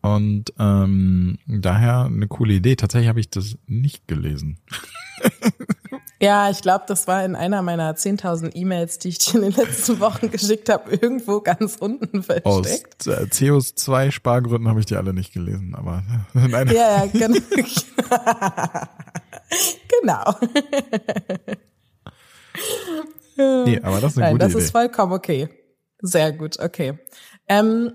Und 0.00 0.52
ähm, 0.60 1.38
daher 1.48 2.04
eine 2.04 2.28
coole 2.28 2.54
Idee. 2.54 2.76
Tatsächlich 2.76 3.08
habe 3.08 3.18
ich 3.18 3.30
das 3.30 3.58
nicht 3.66 4.06
gelesen. 4.06 4.58
Ja, 6.20 6.48
ich 6.48 6.62
glaube, 6.62 6.84
das 6.88 7.06
war 7.06 7.22
in 7.24 7.36
einer 7.36 7.60
meiner 7.60 7.94
10.000 7.94 8.54
E-Mails, 8.54 8.98
die 8.98 9.08
ich 9.08 9.18
dir 9.18 9.34
in 9.34 9.42
den 9.42 9.52
letzten 9.52 10.00
Wochen 10.00 10.30
geschickt 10.30 10.70
habe, 10.70 10.90
irgendwo 10.90 11.40
ganz 11.40 11.76
unten 11.76 12.22
versteckt. 12.22 12.46
Aus 12.46 13.06
äh, 13.06 13.26
CO2-Spargründen 13.30 14.68
habe 14.68 14.80
ich 14.80 14.86
die 14.86 14.96
alle 14.96 15.12
nicht 15.12 15.34
gelesen, 15.34 15.74
aber 15.74 16.02
nein. 16.32 16.68
Ja, 16.68 17.04
ja, 17.04 17.06
genau. 17.06 17.36
genau. 20.00 20.34
nee, 23.64 23.80
aber 23.82 24.00
das 24.00 24.12
ist 24.12 24.18
eine 24.18 24.26
nein, 24.26 24.34
gute 24.34 24.44
das 24.44 24.52
Idee. 24.52 24.62
ist 24.62 24.70
vollkommen 24.70 25.12
okay. 25.12 25.48
Sehr 26.00 26.32
gut, 26.32 26.58
okay. 26.58 26.98
Ähm, 27.48 27.92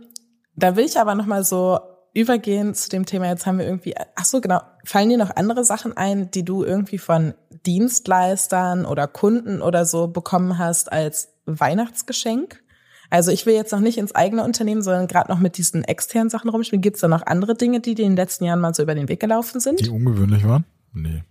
da 0.56 0.76
will 0.76 0.86
ich 0.86 1.00
aber 1.00 1.16
noch 1.16 1.26
mal 1.26 1.44
so 1.44 1.80
übergehen 2.14 2.74
zu 2.74 2.90
dem 2.90 3.06
Thema. 3.06 3.28
Jetzt 3.28 3.46
haben 3.46 3.58
wir 3.58 3.66
irgendwie, 3.66 3.96
ach 4.16 4.26
so, 4.26 4.42
genau. 4.42 4.62
Fallen 4.84 5.10
dir 5.10 5.18
noch 5.18 5.36
andere 5.36 5.64
Sachen 5.64 5.96
ein, 5.96 6.30
die 6.32 6.44
du 6.44 6.64
irgendwie 6.64 6.98
von 6.98 7.34
Dienstleistern 7.66 8.86
oder 8.86 9.08
Kunden 9.08 9.62
oder 9.62 9.86
so 9.86 10.08
bekommen 10.08 10.58
hast 10.58 10.92
als 10.92 11.30
Weihnachtsgeschenk? 11.46 12.62
Also 13.10 13.32
ich 13.32 13.46
will 13.46 13.54
jetzt 13.54 13.72
noch 13.74 13.82
nicht 13.82 13.98
ins 13.98 14.16
eigene 14.16 14.44
Unternehmen, 14.44 14.82
sondern 14.82 15.08
gerade 15.08 15.30
noch 15.32 15.40
mit 15.40 15.58
diesen 15.58 15.84
externen 15.84 16.30
Sachen 16.30 16.50
rumspielen. 16.50 16.82
Gibt 16.82 16.96
es 16.96 17.02
da 17.02 17.08
noch 17.10 17.26
andere 17.26 17.56
Dinge, 17.56 17.82
die 17.82 17.94
dir 17.94 18.06
in 18.06 18.12
den 18.12 18.18
letzten 18.18 18.46
Jahren 18.46 18.62
mal 18.62 18.74
so 18.74 18.84
über 18.84 18.96
den 18.96 19.10
Weg 19.10 19.20
gelaufen 19.20 19.60
sind? 19.60 19.80
Die 19.86 19.90
ungewöhnlich 19.90 20.46
waren? 20.48 20.64
Nee. 20.94 21.24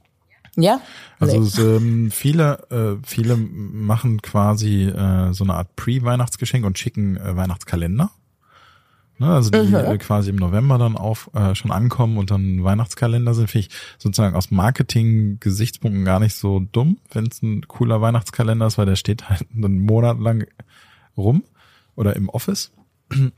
Ja? 0.57 0.81
Also 1.19 1.39
Nee. 1.41 1.47
es, 1.47 1.59
ähm, 1.59 2.11
viele, 2.11 2.59
äh, 2.71 3.07
viele 3.07 3.37
machen 3.37 4.21
quasi 4.21 4.85
äh, 4.85 5.33
so 5.33 5.45
eine 5.45 5.55
Art 5.55 5.75
Pre-Weihnachtsgeschenk 5.77 6.67
und 6.67 6.79
schicken 6.79 7.17
äh, 7.17 7.37
Weihnachtskalender. 7.37 8.11
Ne, 9.21 9.27
also 9.27 9.51
die 9.51 9.59
Mhm. 9.59 9.99
quasi 9.99 10.31
im 10.31 10.37
November 10.37 10.79
dann 10.79 10.97
auf 10.97 11.29
äh, 11.35 11.55
schon 11.55 11.71
ankommen 11.71 12.17
und 12.17 12.31
dann 12.31 12.65
Weihnachtskalender 12.65 13.35
sind, 13.35 13.51
finde 13.51 13.67
ich 13.67 13.75
sozusagen 13.99 14.35
aus 14.35 14.51
Marketing-Gesichtspunkten 14.51 16.07
gar 16.07 16.21
nicht 16.21 16.35
so 16.35 16.61
dumm, 16.73 16.97
wenn 17.13 17.27
es 17.27 17.43
ein 17.43 17.69
cooler 17.69 18.01
Weihnachtskalender 18.01 18.67
ist, 18.67 18.79
weil 18.79 18.87
der 18.87 18.97
steht 18.97 19.29
halt 19.29 19.47
einen 19.55 19.81
Monat 19.81 20.19
lang 20.19 20.47
rum 21.19 21.45
oder 21.97 22.17
im 22.17 22.31
Office. 22.31 22.73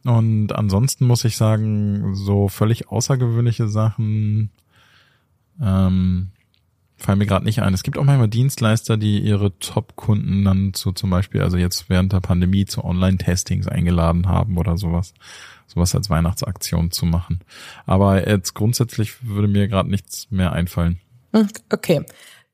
Und 0.04 0.52
ansonsten 0.52 1.04
muss 1.04 1.24
ich 1.24 1.36
sagen, 1.36 2.14
so 2.14 2.46
völlig 2.48 2.88
außergewöhnliche 2.88 3.66
Sachen 3.66 4.50
ähm, 5.60 6.30
fallen 7.02 7.18
mir 7.18 7.26
gerade 7.26 7.44
nicht 7.44 7.60
ein. 7.60 7.74
Es 7.74 7.82
gibt 7.82 7.98
auch 7.98 8.04
manchmal 8.04 8.28
Dienstleister, 8.28 8.96
die 8.96 9.20
ihre 9.20 9.58
Top-Kunden 9.58 10.44
dann 10.44 10.74
zu 10.74 10.92
zum 10.92 11.10
Beispiel, 11.10 11.42
also 11.42 11.56
jetzt 11.56 11.88
während 11.88 12.12
der 12.12 12.20
Pandemie 12.20 12.64
zu 12.64 12.84
Online-Testings 12.84 13.68
eingeladen 13.68 14.28
haben 14.28 14.56
oder 14.56 14.78
sowas. 14.78 15.14
Sowas 15.66 15.94
als 15.94 16.10
Weihnachtsaktion 16.10 16.90
zu 16.90 17.06
machen. 17.06 17.40
Aber 17.86 18.28
jetzt 18.28 18.54
grundsätzlich 18.54 19.26
würde 19.26 19.48
mir 19.48 19.68
gerade 19.68 19.90
nichts 19.90 20.30
mehr 20.30 20.52
einfallen. 20.52 21.00
Hm, 21.32 21.48
Okay. 21.70 22.04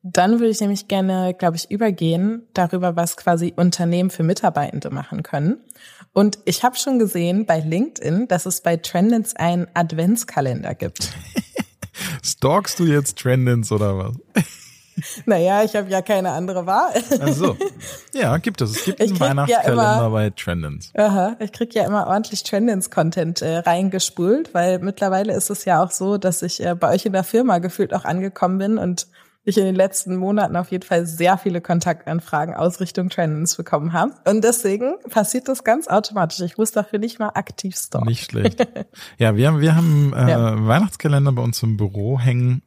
Dann 0.03 0.39
würde 0.39 0.51
ich 0.51 0.61
nämlich 0.61 0.87
gerne, 0.87 1.35
glaube 1.35 1.57
ich, 1.57 1.71
übergehen 1.71 2.47
darüber, 2.55 2.95
was 2.95 3.17
quasi 3.17 3.53
Unternehmen 3.57 4.11
für 4.11 4.23
Mitarbeitende 4.23 4.91
machen 4.91 5.25
können. 5.25 5.59
Und 6.13 6.39
ich 6.45 6.63
habe 6.63 6.77
schon 6.77 7.01
gesehen 7.01 7.47
bei 7.47 7.59
LinkedIn, 7.59 8.29
dass 8.29 8.47
es 8.47 8.63
bei 8.63 8.77
Trendins 8.77 9.35
einen 9.35 9.67
Adventskalender 9.75 10.75
gibt. 10.75 11.13
Stalkst 12.23 12.79
du 12.79 12.85
jetzt 12.85 13.19
Trendins 13.19 13.71
oder 13.73 13.97
was? 13.99 14.15
naja, 15.27 15.63
ich 15.63 15.77
habe 15.77 15.89
ja 15.91 16.03
keine 16.03 16.33
andere 16.33 16.67
Wahl. 16.67 16.93
Also, 17.21 17.57
ja, 18.13 18.37
gibt 18.39 18.61
es. 18.61 18.71
Es 18.77 18.85
gibt 18.85 19.01
Ich 19.01 19.11
einen 19.11 19.19
krieg 19.19 19.21
ja 19.21 19.29
Weihnachtskalender 19.31 19.97
immer- 19.99 20.11
bei 20.11 20.31
Trendins. 20.31 20.91
Aha, 20.97 21.37
ich 21.39 21.53
krieg 21.53 21.73
ja 21.75 21.85
immer 21.87 22.07
ordentlich 22.09 22.43
Trendins-Content 22.43 23.43
äh, 23.43 23.59
reingespult, 23.59 24.53
weil 24.55 24.81
mittlerweile 24.81 25.35
ist 25.35 25.51
es 25.51 25.65
ja 25.65 25.83
auch 25.83 25.91
so, 25.93 26.19
dass 26.19 26.43
ich 26.43 26.65
äh, 26.65 26.75
bei 26.75 26.93
euch 26.93 27.07
in 27.07 27.13
der 27.13 27.25
Firma 27.25 27.59
gefühlt 27.59 27.95
auch 27.95 28.05
angekommen 28.05 28.59
bin 28.59 28.79
und 28.79 29.07
ich 29.49 29.59
in 29.59 29.65
den 29.65 29.75
letzten 29.75 30.17
Monaten 30.17 30.57
auf 30.57 30.71
jeden 30.71 30.85
Fall 30.85 31.07
sehr 31.07 31.39
viele 31.39 31.61
Kontaktanfragen 31.61 32.55
aus 32.55 32.81
Richtung 32.81 33.09
Trendins 33.09 33.57
bekommen 33.57 33.93
habe. 33.93 34.13
Und 34.25 34.45
deswegen 34.45 34.95
passiert 35.11 35.49
das 35.49 35.65
ganz 35.65 35.89
automatisch. 35.89 36.41
Ich 36.41 36.59
muss 36.59 36.73
dafür 36.73 36.99
nicht 36.99 37.19
mal 37.19 37.31
aktiv 37.31 37.77
stalken. 37.77 38.09
Nicht 38.09 38.31
schlecht. 38.31 38.67
Ja, 39.19 39.37
wir 39.37 39.49
haben, 39.49 39.61
wir 39.61 39.75
haben 39.75 40.13
äh, 40.15 40.31
Ja. 40.31 40.67
Weihnachtskalender 40.67 41.33
bei 41.33 41.43
uns 41.43 41.63
im 41.63 41.77
Büro 41.77 42.19
hängen 42.19 42.63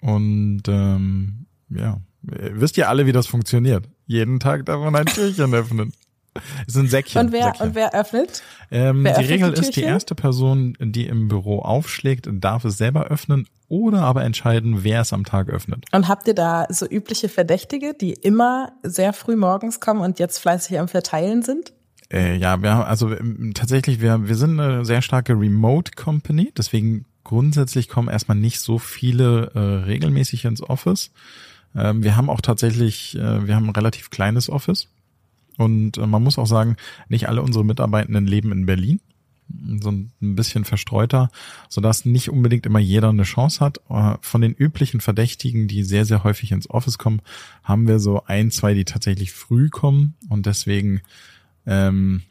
und 0.00 0.62
ähm, 0.68 1.46
ja, 1.68 1.98
ihr 2.22 2.60
wisst 2.60 2.76
ja 2.76 2.88
alle, 2.88 3.06
wie 3.06 3.12
das 3.12 3.26
funktioniert. 3.26 3.88
Jeden 4.06 4.40
Tag 4.40 4.66
darf 4.66 4.80
man 4.80 4.94
ein 4.96 5.06
Türchen 5.06 5.54
öffnen. 5.54 5.92
Es 6.66 6.74
sind 6.74 6.90
Säckchen. 6.90 7.26
Und 7.26 7.32
wer, 7.32 7.44
Säckchen. 7.44 7.68
und 7.68 7.74
wer 7.74 7.94
öffnet? 7.94 8.42
ähm, 8.70 9.04
wer 9.04 9.14
die 9.14 9.20
öffnet 9.20 9.30
Regel 9.30 9.52
die 9.52 9.60
ist, 9.60 9.76
die 9.76 9.82
erste 9.82 10.14
Person, 10.14 10.76
die 10.80 11.06
im 11.06 11.28
Büro 11.28 11.60
aufschlägt, 11.60 12.28
darf 12.30 12.64
es 12.64 12.78
selber 12.78 13.06
öffnen 13.06 13.46
oder 13.68 14.02
aber 14.02 14.24
entscheiden, 14.24 14.84
wer 14.84 15.02
es 15.02 15.12
am 15.12 15.24
Tag 15.24 15.48
öffnet. 15.48 15.84
Und 15.92 16.08
habt 16.08 16.26
ihr 16.26 16.34
da 16.34 16.66
so 16.70 16.86
übliche 16.86 17.28
Verdächtige, 17.28 17.94
die 17.94 18.12
immer 18.12 18.72
sehr 18.82 19.12
früh 19.12 19.36
morgens 19.36 19.80
kommen 19.80 20.00
und 20.00 20.18
jetzt 20.18 20.38
fleißig 20.38 20.78
am 20.78 20.88
Verteilen 20.88 21.42
sind? 21.42 21.72
Äh, 22.10 22.36
ja, 22.36 22.62
wir 22.62 22.74
haben, 22.74 22.84
also 22.84 23.14
ähm, 23.14 23.52
tatsächlich, 23.54 24.00
wir, 24.00 24.28
wir 24.28 24.34
sind 24.34 24.58
eine 24.58 24.84
sehr 24.84 25.02
starke 25.02 25.34
Remote 25.34 25.92
Company, 25.92 26.52
deswegen 26.56 27.04
grundsätzlich 27.24 27.88
kommen 27.88 28.08
erstmal 28.08 28.38
nicht 28.38 28.60
so 28.60 28.78
viele 28.78 29.50
äh, 29.54 29.58
regelmäßig 29.58 30.46
ins 30.46 30.62
Office. 30.62 31.10
Ähm, 31.76 32.02
wir 32.02 32.16
haben 32.16 32.30
auch 32.30 32.40
tatsächlich, 32.40 33.16
äh, 33.16 33.46
wir 33.46 33.54
haben 33.54 33.66
ein 33.66 33.74
relativ 33.74 34.08
kleines 34.08 34.48
Office 34.48 34.88
und 35.58 35.98
äh, 35.98 36.06
man 36.06 36.22
muss 36.22 36.38
auch 36.38 36.46
sagen, 36.46 36.76
nicht 37.08 37.28
alle 37.28 37.42
unsere 37.42 37.64
Mitarbeitenden 37.64 38.26
leben 38.26 38.52
in 38.52 38.64
Berlin, 38.64 39.00
so 39.80 39.90
ein 39.90 40.10
bisschen 40.20 40.64
verstreuter, 40.64 41.30
sodass 41.68 42.04
nicht 42.04 42.30
unbedingt 42.30 42.66
immer 42.66 42.78
jeder 42.78 43.08
eine 43.10 43.24
Chance 43.24 43.60
hat. 43.60 43.78
Äh, 43.90 44.16
Von 44.20 44.40
den 44.40 44.54
üblichen 44.54 45.00
Verdächtigen, 45.00 45.68
die 45.68 45.84
sehr, 45.84 46.04
sehr 46.04 46.24
häufig 46.24 46.52
ins 46.52 46.70
Office 46.70 46.98
kommen, 46.98 47.20
haben 47.62 47.88
wir 47.88 47.98
so 47.98 48.22
ein, 48.24 48.50
zwei, 48.50 48.74
die 48.74 48.84
tatsächlich 48.84 49.32
früh 49.32 49.68
kommen 49.68 50.14
und 50.28 50.46
deswegen 50.46 51.02
ähm, 51.66 52.22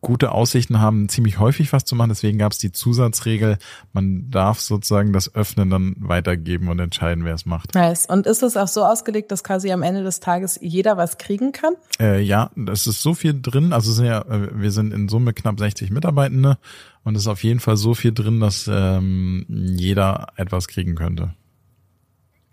gute 0.00 0.32
Aussichten 0.32 0.80
haben, 0.80 1.08
ziemlich 1.08 1.38
häufig 1.38 1.72
was 1.72 1.84
zu 1.84 1.94
machen. 1.94 2.08
Deswegen 2.08 2.38
gab 2.38 2.52
es 2.52 2.58
die 2.58 2.72
Zusatzregel, 2.72 3.58
man 3.92 4.30
darf 4.30 4.60
sozusagen 4.60 5.12
das 5.12 5.34
Öffnen 5.34 5.70
dann 5.70 5.94
weitergeben 5.98 6.68
und 6.68 6.78
entscheiden, 6.78 7.24
wer 7.24 7.34
es 7.34 7.46
macht. 7.46 7.74
Nice. 7.74 8.06
Und 8.06 8.26
ist 8.26 8.42
es 8.42 8.56
auch 8.56 8.68
so 8.68 8.84
ausgelegt, 8.84 9.30
dass 9.30 9.44
quasi 9.44 9.70
am 9.70 9.82
Ende 9.82 10.02
des 10.02 10.20
Tages 10.20 10.58
jeder 10.60 10.96
was 10.96 11.18
kriegen 11.18 11.52
kann? 11.52 11.74
Äh, 12.00 12.20
ja, 12.22 12.50
es 12.70 12.86
ist 12.86 13.02
so 13.02 13.14
viel 13.14 13.40
drin. 13.40 13.72
Also 13.72 13.92
sind 13.92 14.06
ja, 14.06 14.22
äh, 14.22 14.48
wir 14.52 14.72
sind 14.72 14.92
in 14.92 15.08
Summe 15.08 15.32
knapp 15.32 15.58
60 15.58 15.90
Mitarbeitende 15.90 16.58
und 17.04 17.14
es 17.14 17.22
ist 17.22 17.28
auf 17.28 17.44
jeden 17.44 17.60
Fall 17.60 17.76
so 17.76 17.94
viel 17.94 18.12
drin, 18.12 18.40
dass 18.40 18.68
ähm, 18.72 19.46
jeder 19.48 20.28
etwas 20.36 20.68
kriegen 20.68 20.94
könnte. 20.94 21.34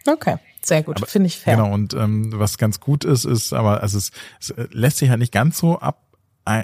Okay, 0.07 0.37
sehr 0.61 0.83
gut. 0.83 1.07
Finde 1.07 1.27
ich 1.27 1.37
fair. 1.37 1.55
Genau, 1.55 1.73
und 1.73 1.93
ähm, 1.93 2.31
was 2.33 2.57
ganz 2.57 2.79
gut 2.79 3.03
ist, 3.03 3.25
ist, 3.25 3.53
aber 3.53 3.81
also 3.81 3.97
es, 3.97 4.11
es 4.39 4.51
äh, 4.51 4.67
lässt 4.71 4.97
sich 4.97 5.09
halt 5.09 5.19
nicht 5.19 5.33
ganz 5.33 5.57
so 5.57 5.79
ab. 5.79 6.01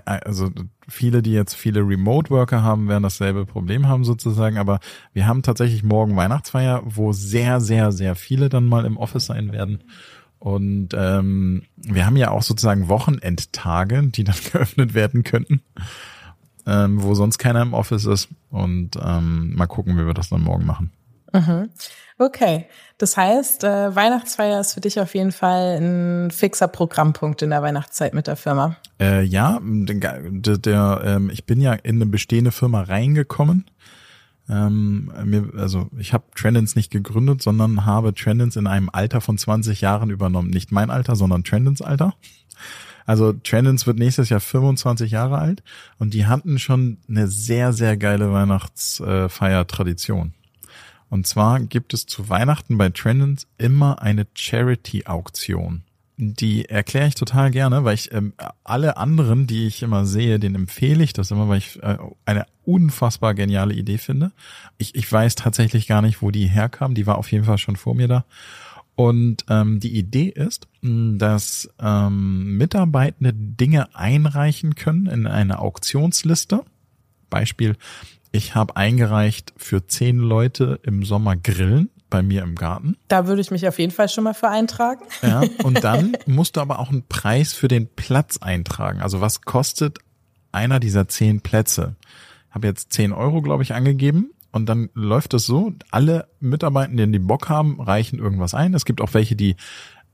Also 0.05 0.49
viele, 0.87 1.21
die 1.21 1.31
jetzt 1.31 1.53
viele 1.53 1.81
Remote-Worker 1.81 2.63
haben, 2.63 2.87
werden 2.87 3.03
dasselbe 3.03 3.45
Problem 3.45 3.87
haben 3.87 4.03
sozusagen. 4.03 4.57
Aber 4.57 4.79
wir 5.13 5.27
haben 5.27 5.43
tatsächlich 5.43 5.83
morgen 5.83 6.15
Weihnachtsfeier, 6.15 6.81
wo 6.85 7.13
sehr, 7.13 7.61
sehr, 7.61 7.91
sehr 7.91 8.15
viele 8.15 8.49
dann 8.49 8.65
mal 8.65 8.85
im 8.85 8.97
Office 8.97 9.27
sein 9.27 9.51
werden. 9.51 9.83
Und 10.39 10.89
ähm, 10.93 11.63
wir 11.75 12.05
haben 12.05 12.17
ja 12.17 12.31
auch 12.31 12.43
sozusagen 12.43 12.89
Wochenendtage, 12.89 14.07
die 14.07 14.23
dann 14.23 14.35
geöffnet 14.51 14.93
werden 14.93 15.23
könnten, 15.23 15.61
ähm, 16.65 17.01
wo 17.01 17.13
sonst 17.15 17.37
keiner 17.37 17.61
im 17.61 17.73
Office 17.73 18.05
ist. 18.05 18.29
Und 18.49 18.91
ähm, 19.01 19.55
mal 19.55 19.67
gucken, 19.67 19.97
wie 19.97 20.05
wir 20.05 20.13
das 20.13 20.29
dann 20.29 20.41
morgen 20.41 20.65
machen. 20.65 20.91
Okay, 22.17 22.67
das 22.97 23.17
heißt, 23.17 23.65
äh, 23.65 23.93
Weihnachtsfeier 23.93 24.61
ist 24.61 24.73
für 24.73 24.79
dich 24.79 25.01
auf 25.01 25.15
jeden 25.15 25.33
Fall 25.33 25.81
ein 25.81 26.31
fixer 26.31 26.69
Programmpunkt 26.69 27.41
in 27.41 27.49
der 27.49 27.61
Weihnachtszeit 27.61 28.13
mit 28.13 28.27
der 28.27 28.37
Firma. 28.37 28.77
Äh, 29.01 29.23
ja, 29.23 29.59
der, 29.61 30.21
der, 30.57 31.01
ähm, 31.03 31.29
ich 31.29 31.45
bin 31.45 31.59
ja 31.59 31.73
in 31.73 31.97
eine 31.97 32.05
bestehende 32.05 32.53
Firma 32.53 32.83
reingekommen. 32.83 33.65
Ähm, 34.47 35.11
mir, 35.25 35.49
also 35.57 35.89
ich 35.97 36.13
habe 36.13 36.23
Trendins 36.35 36.77
nicht 36.77 36.89
gegründet, 36.89 37.41
sondern 37.41 37.85
habe 37.85 38.13
Trendins 38.13 38.55
in 38.55 38.67
einem 38.67 38.89
Alter 38.93 39.19
von 39.19 39.37
20 39.37 39.81
Jahren 39.81 40.09
übernommen. 40.09 40.51
Nicht 40.51 40.71
mein 40.71 40.91
Alter, 40.91 41.17
sondern 41.17 41.43
Trendins 41.43 41.81
Alter. 41.81 42.13
Also 43.05 43.33
Trendins 43.33 43.85
wird 43.87 43.99
nächstes 43.99 44.29
Jahr 44.29 44.39
25 44.39 45.11
Jahre 45.11 45.37
alt 45.37 45.63
und 45.99 46.13
die 46.13 46.25
hatten 46.25 46.59
schon 46.59 46.99
eine 47.09 47.27
sehr, 47.27 47.73
sehr 47.73 47.97
geile 47.97 48.31
Weihnachtsfeiertradition. 48.31 50.33
Und 51.15 51.25
zwar 51.25 51.61
gibt 51.61 51.93
es 51.93 52.05
zu 52.05 52.27
Weihnachten 52.27 52.77
bei 52.77 52.89
Trendins 52.89 53.47
immer 53.57 54.01
eine 54.01 54.27
Charity-Auktion. 54.33 55.83
die 56.17 56.65
erkläre 56.65 57.07
ich 57.07 57.15
total 57.15 57.51
gerne, 57.51 57.85
weil 57.85 57.95
ich 57.95 58.11
ähm, 58.11 58.33
alle 58.65 58.97
anderen, 58.97 59.47
die 59.47 59.65
ich 59.65 59.81
immer 59.81 60.05
sehe, 60.05 60.39
den 60.39 60.55
empfehle 60.55 61.01
ich 61.05 61.13
das 61.13 61.31
immer, 61.31 61.47
weil 61.47 61.59
ich 61.59 61.81
äh, 61.81 61.97
eine 62.25 62.45
unfassbar 62.65 63.33
geniale 63.33 63.73
Idee 63.73 63.97
finde. 63.97 64.33
Ich, 64.77 64.93
ich 64.93 65.09
weiß 65.09 65.35
tatsächlich 65.35 65.87
gar 65.87 66.01
nicht, 66.01 66.21
wo 66.21 66.31
die 66.31 66.47
herkam. 66.47 66.95
Die 66.95 67.07
war 67.07 67.17
auf 67.17 67.31
jeden 67.31 67.45
Fall 67.45 67.59
schon 67.59 67.77
vor 67.77 67.95
mir 67.95 68.09
da. 68.09 68.25
Und 68.95 69.45
ähm, 69.49 69.79
die 69.79 69.97
Idee 69.97 70.27
ist, 70.27 70.67
dass 70.81 71.69
ähm, 71.79 72.57
Mitarbeitende 72.57 73.31
Dinge 73.33 73.95
einreichen 73.95 74.75
können 74.75 75.05
in 75.05 75.27
eine 75.27 75.59
Auktionsliste. 75.59 76.63
Beispiel, 77.29 77.77
ich 78.35 78.53
habe 78.53 78.75
eingereicht 78.75 79.53
für 79.55 79.87
zehn 79.87 80.17
Leute 80.17 80.81
im 80.83 81.03
Sommer 81.03 81.37
Grillen 81.37 81.89
bei 82.09 82.21
mir 82.21 82.43
im 82.43 82.55
Garten. 82.55 82.97
Da 83.07 83.27
würde 83.27 83.41
ich 83.41 83.49
mich 83.49 83.65
auf 83.65 83.79
jeden 83.79 83.93
Fall 83.93 84.09
schon 84.09 84.25
mal 84.25 84.33
für 84.33 84.49
eintragen. 84.49 85.05
Ja, 85.21 85.41
und 85.63 85.85
dann 85.85 86.17
musst 86.25 86.57
du 86.57 86.61
aber 86.61 86.79
auch 86.79 86.89
einen 86.89 87.07
Preis 87.07 87.53
für 87.53 87.69
den 87.69 87.87
Platz 87.87 88.37
eintragen. 88.37 89.01
Also 89.01 89.21
was 89.21 89.41
kostet 89.41 89.99
einer 90.51 90.81
dieser 90.81 91.07
zehn 91.07 91.39
Plätze? 91.39 91.95
Ich 92.49 92.55
habe 92.55 92.67
jetzt 92.67 92.91
zehn 92.91 93.13
Euro, 93.13 93.41
glaube 93.41 93.63
ich, 93.63 93.73
angegeben. 93.73 94.31
Und 94.51 94.67
dann 94.67 94.89
läuft 94.93 95.33
es 95.33 95.45
so, 95.45 95.73
alle 95.91 96.27
Mitarbeitenden, 96.41 97.13
die 97.13 97.19
Bock 97.19 97.47
haben, 97.47 97.79
reichen 97.79 98.19
irgendwas 98.19 98.53
ein. 98.53 98.73
Es 98.73 98.85
gibt 98.85 98.99
auch 99.01 99.13
welche, 99.13 99.35
die 99.37 99.55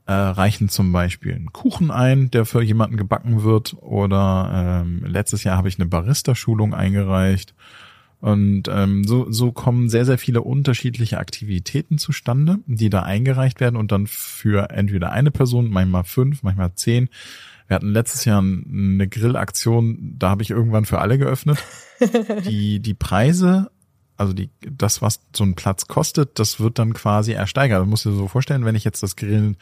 äh, 0.06 0.12
reichen 0.12 0.68
zum 0.68 0.92
Beispiel 0.92 1.34
einen 1.34 1.52
Kuchen 1.52 1.90
ein, 1.90 2.30
der 2.30 2.44
für 2.44 2.62
jemanden 2.62 2.96
gebacken 2.96 3.42
wird. 3.42 3.76
Oder 3.80 4.82
ähm, 4.84 5.04
letztes 5.04 5.42
Jahr 5.44 5.56
habe 5.56 5.68
ich 5.68 5.78
eine 5.78 5.86
Barista-Schulung 5.86 6.72
eingereicht. 6.72 7.54
Und 8.22 8.68
ähm, 8.68 9.02
so, 9.02 9.32
so 9.32 9.50
kommen 9.50 9.88
sehr, 9.88 10.04
sehr 10.04 10.16
viele 10.16 10.42
unterschiedliche 10.42 11.18
Aktivitäten 11.18 11.98
zustande, 11.98 12.58
die 12.66 12.88
da 12.88 13.02
eingereicht 13.02 13.58
werden 13.58 13.74
und 13.74 13.90
dann 13.90 14.06
für 14.06 14.70
entweder 14.70 15.10
eine 15.10 15.32
Person, 15.32 15.70
manchmal 15.70 16.04
fünf, 16.04 16.44
manchmal 16.44 16.72
zehn. 16.76 17.08
Wir 17.66 17.74
hatten 17.74 17.90
letztes 17.90 18.24
Jahr 18.24 18.38
eine 18.38 19.08
Grillaktion, 19.08 20.14
da 20.18 20.30
habe 20.30 20.42
ich 20.44 20.50
irgendwann 20.50 20.84
für 20.84 21.00
alle 21.00 21.18
geöffnet. 21.18 21.58
Die, 22.46 22.80
die 22.80 22.94
Preise, 22.94 23.70
also 24.16 24.32
die, 24.32 24.50
das, 24.60 25.02
was 25.02 25.20
so 25.34 25.44
ein 25.44 25.54
Platz 25.54 25.86
kostet, 25.86 26.40
das 26.40 26.58
wird 26.58 26.80
dann 26.80 26.94
quasi 26.94 27.30
ersteigert. 27.32 27.80
Du 27.80 27.86
musst 27.86 28.04
dir 28.04 28.12
so 28.12 28.26
vorstellen, 28.26 28.64
wenn 28.64 28.74
ich 28.74 28.82
jetzt 28.82 29.04
das 29.04 29.14
Grillen 29.14 29.56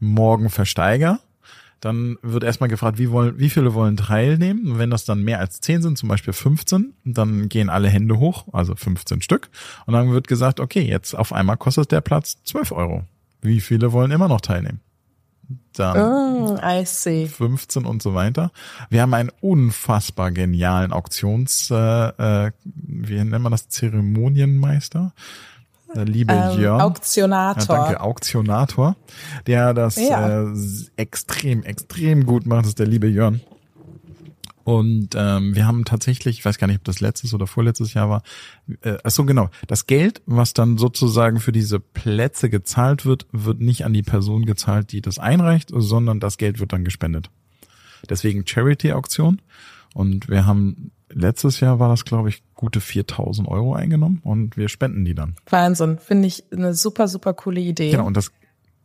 morgen 0.00 0.50
versteigere, 0.50 1.20
dann 1.80 2.16
wird 2.22 2.44
erstmal 2.44 2.68
gefragt, 2.68 2.98
wie 2.98 3.10
wollen, 3.10 3.38
wie 3.38 3.50
viele 3.50 3.74
wollen 3.74 3.96
teilnehmen. 3.96 4.72
Und 4.72 4.78
wenn 4.78 4.90
das 4.90 5.04
dann 5.04 5.22
mehr 5.22 5.40
als 5.40 5.60
zehn 5.60 5.82
sind, 5.82 5.98
zum 5.98 6.08
Beispiel 6.08 6.32
15, 6.32 6.94
dann 7.04 7.48
gehen 7.48 7.68
alle 7.68 7.88
Hände 7.88 8.18
hoch, 8.18 8.46
also 8.52 8.74
15 8.74 9.22
Stück. 9.22 9.50
Und 9.86 9.94
dann 9.94 10.10
wird 10.12 10.28
gesagt, 10.28 10.60
okay, 10.60 10.82
jetzt 10.82 11.14
auf 11.14 11.32
einmal 11.32 11.56
kostet 11.56 11.92
der 11.92 12.00
Platz 12.00 12.42
12 12.44 12.72
Euro. 12.72 13.04
Wie 13.42 13.60
viele 13.60 13.92
wollen 13.92 14.10
immer 14.10 14.28
noch 14.28 14.40
teilnehmen? 14.40 14.80
Dann 15.74 15.96
oh, 15.96 16.58
I 16.62 16.84
see. 16.84 17.28
15 17.28 17.84
und 17.84 18.02
so 18.02 18.14
weiter. 18.14 18.50
Wir 18.90 19.02
haben 19.02 19.14
einen 19.14 19.30
unfassbar 19.40 20.32
genialen 20.32 20.92
Auktions, 20.92 21.70
äh, 21.70 22.46
äh, 22.46 22.52
wie 22.64 23.22
nennt 23.22 23.42
man 23.42 23.52
das, 23.52 23.68
Zeremonienmeister 23.68 25.12
liebe 25.94 26.32
Ähm, 26.32 26.60
Jörn. 26.60 26.80
Auktionator. 26.80 27.76
Ja, 27.76 27.82
danke, 27.84 28.00
Auktionator, 28.00 28.96
der 29.46 29.74
das 29.74 29.96
Ja. 29.96 30.42
äh, 30.44 30.54
extrem, 30.96 31.62
extrem 31.62 32.26
gut 32.26 32.46
macht, 32.46 32.66
ist 32.66 32.78
der 32.78 32.86
liebe 32.86 33.06
Jörn. 33.08 33.40
Und 34.64 35.10
ähm, 35.14 35.54
wir 35.54 35.64
haben 35.64 35.84
tatsächlich, 35.84 36.40
ich 36.40 36.44
weiß 36.44 36.58
gar 36.58 36.66
nicht, 36.66 36.78
ob 36.78 36.84
das 36.84 36.98
letztes 36.98 37.32
oder 37.32 37.46
vorletztes 37.46 37.94
Jahr 37.94 38.10
war, 38.10 38.22
äh, 38.82 38.96
ach 39.04 39.12
so 39.12 39.24
genau, 39.24 39.48
das 39.68 39.86
Geld, 39.86 40.22
was 40.26 40.54
dann 40.54 40.76
sozusagen 40.76 41.38
für 41.38 41.52
diese 41.52 41.78
Plätze 41.78 42.50
gezahlt 42.50 43.06
wird, 43.06 43.28
wird 43.30 43.60
nicht 43.60 43.84
an 43.84 43.92
die 43.92 44.02
Person 44.02 44.44
gezahlt, 44.44 44.90
die 44.90 45.00
das 45.00 45.20
einreicht, 45.20 45.70
sondern 45.72 46.18
das 46.18 46.36
Geld 46.36 46.58
wird 46.58 46.72
dann 46.72 46.84
gespendet. 46.84 47.30
Deswegen 48.10 48.44
Charity-Auktion. 48.44 49.40
Und 49.94 50.28
wir 50.28 50.46
haben 50.46 50.90
letztes 51.08 51.60
Jahr 51.60 51.78
war 51.78 51.88
das, 51.88 52.04
glaube 52.04 52.28
ich, 52.28 52.42
gute 52.54 52.80
4000 52.80 53.48
Euro 53.48 53.74
eingenommen 53.74 54.20
und 54.24 54.56
wir 54.56 54.68
spenden 54.68 55.04
die 55.04 55.14
dann. 55.14 55.36
Wahnsinn. 55.48 55.98
Finde 55.98 56.28
ich 56.28 56.44
eine 56.52 56.74
super, 56.74 57.08
super 57.08 57.34
coole 57.34 57.60
Idee. 57.60 57.90
Genau, 57.90 58.06
und 58.06 58.16
das 58.16 58.32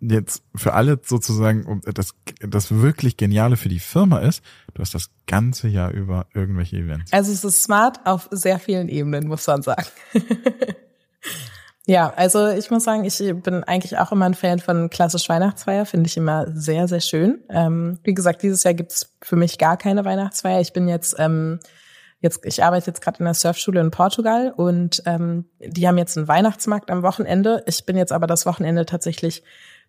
jetzt 0.02 0.44
für 0.56 0.74
alle 0.74 1.00
sozusagen, 1.04 1.82
das, 1.94 2.16
das 2.40 2.72
wirklich 2.72 3.18
Geniale 3.18 3.56
für 3.56 3.70
die 3.70 3.80
Firma 3.80 4.20
ist, 4.20 4.44
du 4.74 4.82
hast 4.82 4.96
das 4.96 5.12
ganze 5.28 5.68
Jahr 5.68 5.92
über 5.92 6.26
irgendwelche 6.34 6.78
Events. 6.78 7.14
Also 7.14 7.32
es 7.32 7.44
ist 7.44 7.64
smart 7.64 8.00
auf 8.06 8.28
sehr 8.32 8.60
vielen 8.60 8.90
Ebenen, 8.90 9.28
muss 9.28 9.46
man 9.46 9.62
sagen. 9.62 9.86
ja, 11.86 12.12
also 12.16 12.48
ich 12.50 12.72
muss 12.72 12.84
sagen, 12.84 13.06
ich 13.06 13.20
bin 13.44 13.64
eigentlich 13.64 14.00
auch 14.00 14.12
immer 14.12 14.26
ein 14.26 14.34
Fan 14.34 14.60
von 14.60 14.90
klassisch 14.90 15.30
Weihnachtsfeier, 15.30 15.86
finde 15.86 16.08
ich 16.08 16.18
immer 16.18 16.48
sehr, 16.52 16.88
sehr 16.88 17.02
schön. 17.02 17.40
Ähm, 17.50 18.00
wie 18.04 18.16
gesagt, 18.16 18.42
dieses 18.42 18.64
Jahr 18.64 18.74
gibt's 18.74 19.14
für 19.22 19.36
mich 19.36 19.60
gar 19.60 19.78
keine 19.78 20.04
Weihnachtsfeier. 20.04 20.62
Ich 20.62 20.74
bin 20.74 20.88
jetzt, 20.88 21.16
ähm, 21.20 21.60
jetzt, 22.22 22.46
ich 22.46 22.64
arbeite 22.64 22.88
jetzt 22.88 23.02
gerade 23.02 23.20
in 23.20 23.26
der 23.26 23.34
Surfschule 23.34 23.82
in 23.82 23.92
Portugal 23.92 24.54
und 24.56 25.04
ähm, 25.06 25.46
die 25.60 25.88
haben 25.88 25.98
jetzt 25.98 26.18
einen 26.18 26.28
Weihnachtsmarkt 26.28 26.90
am 26.90 27.04
Wochenende. 27.04 27.64
Ich 27.66 27.86
bin 27.86 27.98
jetzt 27.98 28.12
aber 28.12 28.28
das 28.28 28.46
Wochenende 28.46 28.86
tatsächlich 28.86 29.44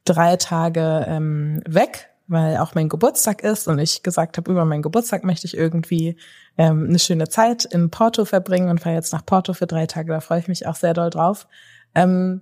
drei 0.04 0.36
Tage 0.36 1.04
ähm, 1.06 1.62
weg, 1.66 2.08
weil 2.26 2.56
auch 2.56 2.74
mein 2.74 2.88
Geburtstag 2.88 3.42
ist 3.42 3.68
und 3.68 3.78
ich 3.78 4.02
gesagt 4.02 4.38
habe, 4.38 4.50
über 4.50 4.64
meinen 4.64 4.82
Geburtstag 4.82 5.24
möchte 5.24 5.46
ich 5.46 5.56
irgendwie 5.56 6.16
ähm, 6.56 6.86
eine 6.88 6.98
schöne 6.98 7.28
Zeit 7.28 7.66
in 7.66 7.90
Porto 7.90 8.24
verbringen 8.24 8.70
und 8.70 8.80
fahre 8.80 8.96
jetzt 8.96 9.12
nach 9.12 9.24
Porto 9.24 9.52
für 9.52 9.66
drei 9.66 9.86
Tage. 9.86 10.12
Da 10.12 10.20
freue 10.20 10.40
ich 10.40 10.48
mich 10.48 10.66
auch 10.66 10.76
sehr 10.76 10.94
doll 10.94 11.10
drauf. 11.10 11.46
Ähm, 11.94 12.40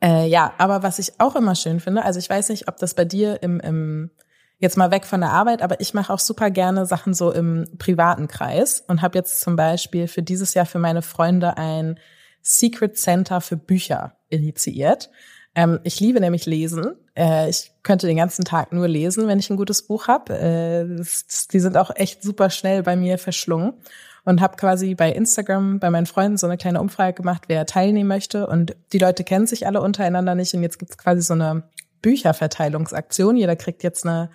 äh, 0.00 0.28
ja, 0.28 0.52
aber 0.58 0.84
was 0.84 1.00
ich 1.00 1.18
auch 1.18 1.34
immer 1.34 1.56
schön 1.56 1.80
finde, 1.80 2.04
also 2.04 2.20
ich 2.20 2.30
weiß 2.30 2.50
nicht, 2.50 2.68
ob 2.68 2.76
das 2.76 2.94
bei 2.94 3.04
dir 3.04 3.42
im, 3.42 3.58
im 3.58 4.10
jetzt 4.58 4.76
mal 4.76 4.90
weg 4.90 5.06
von 5.06 5.20
der 5.20 5.30
Arbeit, 5.30 5.62
aber 5.62 5.80
ich 5.80 5.94
mache 5.94 6.12
auch 6.12 6.18
super 6.18 6.50
gerne 6.50 6.86
Sachen 6.86 7.14
so 7.14 7.32
im 7.32 7.66
privaten 7.78 8.28
Kreis 8.28 8.82
und 8.86 9.02
habe 9.02 9.18
jetzt 9.18 9.40
zum 9.40 9.56
Beispiel 9.56 10.08
für 10.08 10.22
dieses 10.22 10.54
Jahr 10.54 10.66
für 10.66 10.78
meine 10.78 11.02
Freunde 11.02 11.56
ein 11.56 11.98
Secret 12.42 12.96
Center 12.96 13.40
für 13.40 13.56
Bücher 13.56 14.16
initiiert. 14.28 15.10
Ähm, 15.54 15.80
ich 15.84 16.00
liebe 16.00 16.20
nämlich 16.20 16.46
Lesen. 16.46 16.94
Äh, 17.16 17.48
ich 17.50 17.72
könnte 17.82 18.06
den 18.06 18.16
ganzen 18.16 18.44
Tag 18.44 18.72
nur 18.72 18.88
lesen, 18.88 19.28
wenn 19.28 19.38
ich 19.38 19.50
ein 19.50 19.56
gutes 19.56 19.86
Buch 19.86 20.08
habe. 20.08 20.38
Äh, 20.38 21.04
die 21.52 21.60
sind 21.60 21.76
auch 21.76 21.90
echt 21.94 22.22
super 22.22 22.50
schnell 22.50 22.82
bei 22.82 22.96
mir 22.96 23.18
verschlungen 23.18 23.74
und 24.24 24.40
habe 24.40 24.56
quasi 24.56 24.94
bei 24.94 25.10
Instagram 25.10 25.78
bei 25.78 25.90
meinen 25.90 26.06
Freunden 26.06 26.36
so 26.36 26.46
eine 26.46 26.58
kleine 26.58 26.80
Umfrage 26.80 27.14
gemacht, 27.14 27.44
wer 27.48 27.64
teilnehmen 27.66 28.08
möchte. 28.08 28.46
Und 28.46 28.76
die 28.92 28.98
Leute 28.98 29.24
kennen 29.24 29.46
sich 29.46 29.66
alle 29.66 29.80
untereinander 29.80 30.34
nicht. 30.34 30.54
Und 30.54 30.62
jetzt 30.62 30.78
gibt's 30.78 30.98
quasi 30.98 31.22
so 31.22 31.34
eine 31.34 31.64
Bücherverteilungsaktion. 32.02 33.36
Jeder 33.36 33.56
kriegt 33.56 33.82
jetzt 33.82 34.06
eine 34.06 34.30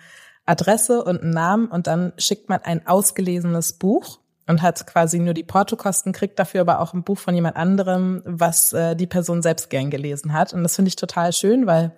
Adresse 0.46 1.02
und 1.02 1.22
einen 1.22 1.30
Namen 1.30 1.68
und 1.68 1.86
dann 1.86 2.12
schickt 2.18 2.48
man 2.48 2.60
ein 2.62 2.86
ausgelesenes 2.86 3.74
Buch 3.74 4.20
und 4.46 4.62
hat 4.62 4.86
quasi 4.86 5.18
nur 5.18 5.34
die 5.34 5.42
Portokosten, 5.42 6.12
kriegt 6.12 6.38
dafür 6.38 6.62
aber 6.62 6.80
auch 6.80 6.92
ein 6.92 7.02
Buch 7.02 7.18
von 7.18 7.34
jemand 7.34 7.56
anderem, 7.56 8.22
was 8.26 8.72
äh, 8.72 8.94
die 8.94 9.06
Person 9.06 9.42
selbst 9.42 9.70
gern 9.70 9.90
gelesen 9.90 10.32
hat. 10.32 10.52
Und 10.52 10.62
das 10.62 10.76
finde 10.76 10.90
ich 10.90 10.96
total 10.96 11.32
schön, 11.32 11.66
weil 11.66 11.92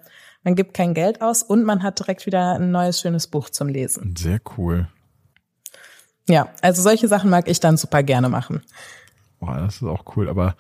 man 0.45 0.55
gibt 0.55 0.75
kein 0.75 0.95
Geld 0.95 1.23
aus 1.23 1.43
und 1.43 1.65
man 1.65 1.83
hat 1.83 1.99
direkt 1.99 2.25
wieder 2.27 2.55
ein 2.55 2.71
neues, 2.71 3.01
schönes 3.01 3.27
Buch 3.27 3.51
zum 3.51 3.69
Lesen. 3.69 4.15
Sehr 4.17 4.41
cool. 4.57 4.89
Ja, 6.29 6.49
also 6.61 6.83
solche 6.83 7.09
Sachen 7.09 7.31
mag 7.31 7.49
ich 7.49 7.61
dann 7.61 7.77
super 7.77 8.03
gerne 8.03 8.29
machen. 8.29 8.63
Boah, 9.41 9.57
das 9.57 9.77
ist 9.77 9.83
auch 9.83 10.17
cool. 10.17 10.29
Aber 10.29 10.57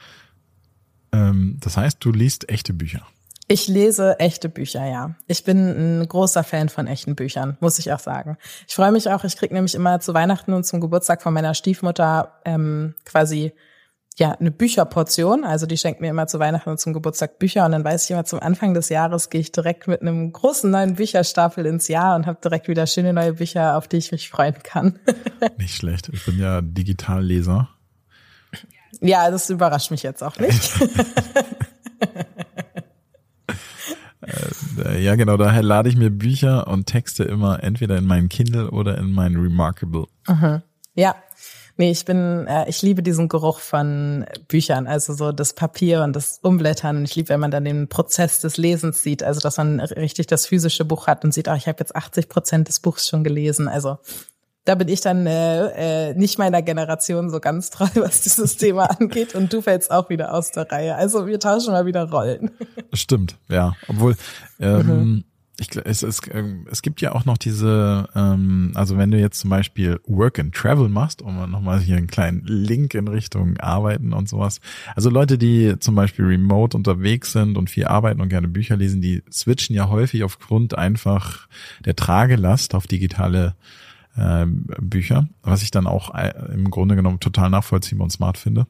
ähm, 1.12 1.58
das 1.60 1.76
heißt, 1.76 1.98
du 2.04 2.10
liest 2.10 2.48
echte 2.48 2.72
Bücher. 2.72 3.06
Ich 3.48 3.68
lese 3.68 4.18
echte 4.18 4.48
Bücher, 4.48 4.84
ja. 4.86 5.14
Ich 5.28 5.44
bin 5.44 6.00
ein 6.00 6.08
großer 6.08 6.42
Fan 6.42 6.68
von 6.68 6.88
echten 6.88 7.14
Büchern, 7.14 7.56
muss 7.60 7.78
ich 7.78 7.92
auch 7.92 8.00
sagen. 8.00 8.38
Ich 8.66 8.74
freue 8.74 8.90
mich 8.90 9.08
auch, 9.08 9.22
ich 9.22 9.36
krieg 9.36 9.52
nämlich 9.52 9.76
immer 9.76 10.00
zu 10.00 10.14
Weihnachten 10.14 10.52
und 10.52 10.64
zum 10.64 10.80
Geburtstag 10.80 11.22
von 11.22 11.32
meiner 11.32 11.54
Stiefmutter 11.54 12.40
ähm, 12.44 12.94
quasi 13.04 13.52
ja 14.18 14.32
eine 14.32 14.50
Bücherportion. 14.50 15.44
Also 15.44 15.66
die 15.66 15.76
schenkt 15.76 16.00
mir 16.00 16.08
immer 16.08 16.26
zu 16.26 16.38
Weihnachten 16.38 16.70
und 16.70 16.80
zum 16.80 16.92
Geburtstag 16.92 17.38
Bücher 17.38 17.64
und 17.64 17.72
dann 17.72 17.84
weiß 17.84 18.04
ich 18.04 18.10
immer, 18.10 18.24
zum 18.24 18.40
Anfang 18.40 18.74
des 18.74 18.88
Jahres 18.88 19.30
gehe 19.30 19.40
ich 19.40 19.52
direkt 19.52 19.86
mit 19.86 20.00
einem 20.00 20.32
großen 20.32 20.70
neuen 20.70 20.94
Bücherstapel 20.94 21.66
ins 21.66 21.86
Jahr 21.88 22.16
und 22.16 22.26
habe 22.26 22.40
direkt 22.42 22.66
wieder 22.66 22.86
schöne 22.86 23.12
neue 23.12 23.34
Bücher, 23.34 23.76
auf 23.76 23.86
die 23.86 23.98
ich 23.98 24.10
mich 24.10 24.28
freuen 24.28 24.56
kann. 24.62 24.98
Nicht 25.58 25.76
schlecht. 25.76 26.08
Ich 26.12 26.24
bin 26.24 26.38
ja 26.38 26.60
Digitalleser. 26.62 27.68
ja, 29.00 29.30
das 29.30 29.50
überrascht 29.50 29.90
mich 29.90 30.02
jetzt 30.02 30.22
auch 30.22 30.38
nicht. 30.38 30.72
Äh, 34.78 35.02
Ja, 35.02 35.14
genau. 35.16 35.36
Daher 35.36 35.62
lade 35.62 35.88
ich 35.88 35.96
mir 35.96 36.10
Bücher 36.10 36.66
und 36.66 36.86
Texte 36.86 37.24
immer 37.24 37.62
entweder 37.62 37.96
in 37.96 38.06
meinen 38.06 38.28
Kindle 38.28 38.70
oder 38.70 38.98
in 38.98 39.12
meinen 39.12 39.36
Remarkable. 39.36 40.06
Ja. 40.94 41.14
Nee, 41.78 41.90
ich 41.90 42.06
bin, 42.06 42.46
äh, 42.46 42.66
ich 42.70 42.80
liebe 42.80 43.02
diesen 43.02 43.28
Geruch 43.28 43.58
von 43.58 44.24
Büchern, 44.48 44.86
also 44.86 45.12
so 45.12 45.30
das 45.30 45.52
Papier 45.52 46.04
und 46.04 46.16
das 46.16 46.38
Umblättern. 46.42 46.96
Und 46.96 47.04
ich 47.04 47.14
liebe, 47.16 47.28
wenn 47.28 47.40
man 47.40 47.50
dann 47.50 47.66
den 47.66 47.88
Prozess 47.88 48.40
des 48.40 48.56
Lesens 48.56 49.02
sieht, 49.02 49.22
also 49.22 49.40
dass 49.40 49.58
man 49.58 49.80
richtig 49.80 50.26
das 50.26 50.46
physische 50.46 50.86
Buch 50.86 51.06
hat 51.06 51.22
und 51.22 51.34
sieht, 51.34 51.48
ach, 51.48 51.56
ich 51.56 51.68
habe 51.68 51.78
jetzt 51.80 51.94
80 51.94 52.30
Prozent 52.30 52.68
des 52.68 52.80
Buchs 52.80 53.06
schon 53.06 53.24
gelesen. 53.24 53.68
Also 53.68 53.98
da 54.66 54.74
bin 54.74 54.88
ich 54.88 55.00
dann 55.00 55.26
äh, 55.26 56.10
äh, 56.10 56.14
nicht 56.14 56.38
meiner 56.38 56.60
Generation 56.60 57.30
so 57.30 57.40
ganz 57.40 57.70
treu, 57.70 57.86
was 57.94 58.20
dieses 58.20 58.56
Thema 58.56 58.90
angeht. 59.00 59.34
Und 59.34 59.52
du 59.52 59.62
fällst 59.62 59.90
auch 59.90 60.10
wieder 60.10 60.34
aus 60.34 60.50
der 60.50 60.70
Reihe. 60.70 60.96
Also 60.96 61.26
wir 61.26 61.40
tauschen 61.40 61.72
mal 61.72 61.86
wieder 61.86 62.10
Rollen. 62.10 62.50
Stimmt, 62.92 63.38
ja. 63.48 63.74
Obwohl, 63.86 64.16
ähm, 64.58 65.24
ich, 65.58 65.68
es, 65.76 66.02
es, 66.02 66.20
ähm, 66.32 66.66
es 66.68 66.82
gibt 66.82 67.00
ja 67.00 67.14
auch 67.14 67.24
noch 67.24 67.38
diese, 67.38 68.08
ähm, 68.16 68.72
also 68.74 68.98
wenn 68.98 69.12
du 69.12 69.18
jetzt 69.18 69.38
zum 69.38 69.50
Beispiel 69.50 70.00
Work 70.04 70.40
and 70.40 70.52
Travel 70.52 70.88
machst, 70.88 71.22
um 71.22 71.48
nochmal 71.48 71.78
hier 71.78 71.96
einen 71.96 72.08
kleinen 72.08 72.42
Link 72.44 72.94
in 72.94 73.06
Richtung 73.06 73.56
Arbeiten 73.58 74.12
und 74.12 74.28
sowas. 74.28 74.60
Also 74.96 75.10
Leute, 75.10 75.38
die 75.38 75.76
zum 75.78 75.94
Beispiel 75.94 76.26
remote 76.26 76.76
unterwegs 76.76 77.32
sind 77.32 77.56
und 77.56 77.70
viel 77.70 77.86
arbeiten 77.86 78.20
und 78.20 78.30
gerne 78.30 78.48
Bücher 78.48 78.76
lesen, 78.76 79.00
die 79.00 79.22
switchen 79.30 79.76
ja 79.76 79.88
häufig 79.88 80.24
aufgrund 80.24 80.76
einfach 80.76 81.46
der 81.84 81.94
Tragelast 81.94 82.74
auf 82.74 82.88
digitale 82.88 83.54
äh, 84.16 84.46
Bücher, 84.46 85.28
was 85.42 85.62
ich 85.62 85.70
dann 85.70 85.86
auch 85.86 86.14
äh, 86.14 86.32
im 86.52 86.70
Grunde 86.70 86.96
genommen 86.96 87.20
total 87.20 87.50
nachvollziehbar 87.50 88.04
und 88.04 88.10
smart 88.10 88.38
finde. 88.38 88.66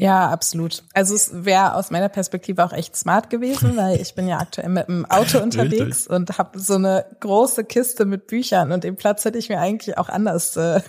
Ja, 0.00 0.28
absolut. 0.30 0.84
Also 0.94 1.16
es 1.16 1.44
wäre 1.44 1.74
aus 1.74 1.90
meiner 1.90 2.08
Perspektive 2.08 2.64
auch 2.64 2.72
echt 2.72 2.94
smart 2.94 3.30
gewesen, 3.30 3.76
weil 3.76 4.00
ich 4.00 4.14
bin 4.14 4.28
ja 4.28 4.38
aktuell 4.38 4.68
mit 4.68 4.86
dem 4.86 5.04
Auto 5.06 5.38
unterwegs 5.42 6.06
und 6.06 6.38
habe 6.38 6.60
so 6.60 6.76
eine 6.76 7.04
große 7.18 7.64
Kiste 7.64 8.04
mit 8.04 8.28
Büchern 8.28 8.70
und 8.70 8.84
den 8.84 8.94
Platz 8.94 9.24
hätte 9.24 9.38
ich 9.38 9.48
mir 9.48 9.58
eigentlich 9.58 9.98
auch 9.98 10.08
anders 10.08 10.56
äh, 10.56 10.82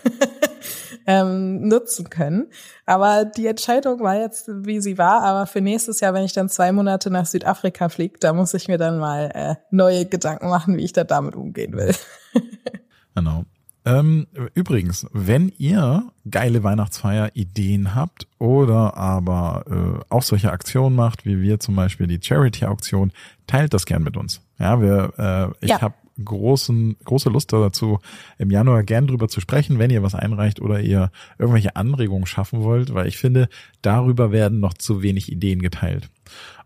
ähm, 1.08 1.68
nutzen 1.68 2.12
können. 2.12 2.52
Aber 2.86 3.26
die 3.26 3.48
Entscheidung 3.48 4.00
war 4.02 4.16
jetzt, 4.16 4.48
wie 4.48 4.80
sie 4.80 5.00
war. 5.00 5.24
Aber 5.24 5.48
für 5.48 5.60
nächstes 5.60 6.02
Jahr, 6.02 6.14
wenn 6.14 6.24
ich 6.24 6.34
dann 6.34 6.48
zwei 6.48 6.72
Monate 6.72 7.10
nach 7.10 7.26
Südafrika 7.26 7.90
fliege, 7.90 8.20
da 8.20 8.32
muss 8.32 8.54
ich 8.54 8.68
mir 8.68 8.78
dann 8.78 9.00
mal 9.00 9.32
äh, 9.34 9.56
neue 9.72 10.06
Gedanken 10.06 10.50
machen, 10.50 10.78
wie 10.78 10.84
ich 10.84 10.94
da 10.94 11.04
damit 11.04 11.36
umgehen 11.36 11.74
will. 11.76 11.96
genau. 13.16 13.46
Ähm, 13.86 14.28
übrigens, 14.54 15.08
wenn 15.14 15.52
ihr 15.58 16.12
geile 16.30 16.64
Weihnachtsfeier-Ideen 16.64 17.96
habt 17.96 18.28
oder 18.38 18.98
aber 18.98 19.64
äh, 19.68 20.06
auch 20.10 20.22
solche 20.22 20.52
Aktionen 20.52 20.96
macht, 20.96 21.26
wie 21.26 21.42
wir 21.42 21.60
zum 21.60 21.76
Beispiel 21.76 22.08
die 22.08 22.20
Charity-Auktion, 22.22 23.12
teilt 23.48 23.74
das 23.74 23.86
gern 23.86 24.04
mit 24.04 24.18
uns. 24.18 24.42
Ja, 24.60 24.82
wir, 24.82 25.14
äh, 25.18 25.66
ich 25.66 25.72
ja. 25.72 25.82
habe 25.82 25.96
großen, 26.24 26.98
große 27.04 27.30
Lust 27.30 27.54
dazu, 27.54 28.00
im 28.38 28.52
Januar 28.52 28.84
gern 28.84 29.08
drüber 29.08 29.30
zu 29.30 29.40
sprechen, 29.40 29.80
wenn 29.80 29.90
ihr 29.90 30.04
was 30.04 30.16
einreicht 30.16 30.60
oder 30.60 30.82
ihr 30.82 31.12
irgendwelche 31.38 31.76
Anregungen 31.76 32.26
schaffen 32.26 32.62
wollt, 32.62 32.94
weil 32.94 33.08
ich 33.08 33.18
finde, 33.18 33.48
darüber 33.82 34.32
werden 34.32 34.60
noch 34.60 34.74
zu 34.74 35.02
wenig 35.02 35.32
Ideen 35.32 35.62
geteilt. 35.62 36.10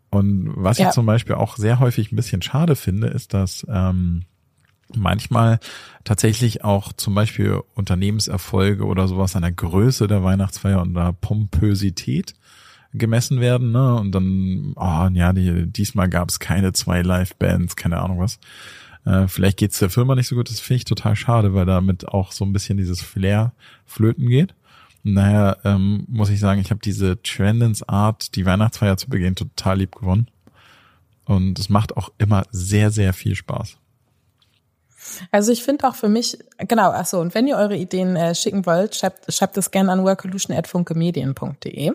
Und 0.09 0.51
was 0.55 0.77
ja. 0.77 0.87
ich 0.87 0.93
zum 0.93 1.05
Beispiel 1.05 1.35
auch 1.35 1.57
sehr 1.57 1.79
häufig 1.79 2.11
ein 2.11 2.15
bisschen 2.15 2.41
schade 2.41 2.75
finde, 2.75 3.07
ist, 3.07 3.33
dass 3.33 3.65
ähm, 3.69 4.25
manchmal 4.97 5.59
tatsächlich 6.03 6.63
auch 6.63 6.93
zum 6.93 7.15
Beispiel 7.15 7.61
Unternehmenserfolge 7.75 8.85
oder 8.85 9.07
sowas 9.07 9.35
an 9.35 9.41
der 9.41 9.51
Größe 9.51 10.07
der 10.07 10.23
Weihnachtsfeier 10.23 10.81
und 10.81 10.93
der 10.93 11.13
Pompösität 11.13 12.33
gemessen 12.93 13.41
werden, 13.41 13.71
ne? 13.71 13.95
Und 13.95 14.11
dann, 14.11 14.73
oh 14.75 15.07
ja, 15.13 15.33
die, 15.33 15.67
diesmal 15.67 16.09
gab 16.09 16.29
es 16.29 16.39
keine 16.39 16.73
zwei 16.73 17.01
Live-Bands, 17.01 17.75
keine 17.75 17.99
Ahnung 17.99 18.19
was. 18.19 18.39
Äh, 19.05 19.27
vielleicht 19.27 19.57
geht's 19.57 19.79
der 19.79 19.89
Firma 19.89 20.15
nicht 20.15 20.27
so 20.27 20.35
gut, 20.35 20.49
das 20.49 20.59
finde 20.59 20.77
ich 20.77 20.85
total 20.85 21.15
schade, 21.15 21.53
weil 21.53 21.65
damit 21.65 22.07
auch 22.07 22.31
so 22.31 22.45
ein 22.45 22.53
bisschen 22.53 22.77
dieses 22.77 23.01
Flair 23.01 23.53
flöten 23.85 24.27
geht. 24.27 24.53
Und 25.03 25.15
daher 25.15 25.57
ähm, 25.65 26.05
muss 26.07 26.29
ich 26.29 26.39
sagen, 26.39 26.61
ich 26.61 26.71
habe 26.71 26.79
diese 26.83 27.21
Trendens 27.21 27.87
Art, 27.87 28.35
die 28.35 28.45
Weihnachtsfeier 28.45 28.95
zu 28.95 29.09
begehen, 29.09 29.35
total 29.35 29.79
lieb 29.79 29.95
gewonnen. 29.95 30.27
Und 31.25 31.59
es 31.59 31.69
macht 31.69 31.97
auch 31.97 32.11
immer 32.17 32.43
sehr, 32.51 32.91
sehr 32.91 33.13
viel 33.13 33.35
Spaß. 33.35 33.77
Also 35.31 35.51
ich 35.51 35.63
finde 35.63 35.87
auch 35.87 35.95
für 35.95 36.09
mich, 36.09 36.37
genau, 36.57 36.91
ach 36.91 37.05
so, 37.05 37.19
und 37.19 37.33
wenn 37.35 37.47
ihr 37.47 37.57
eure 37.57 37.75
Ideen 37.75 38.15
äh, 38.15 38.35
schicken 38.35 38.65
wollt, 38.65 38.95
schreibt, 38.95 39.31
schreibt 39.33 39.57
es 39.57 39.71
gerne 39.71 39.91
an 39.91 40.03
workolution.funkemedien.de. 40.03 41.91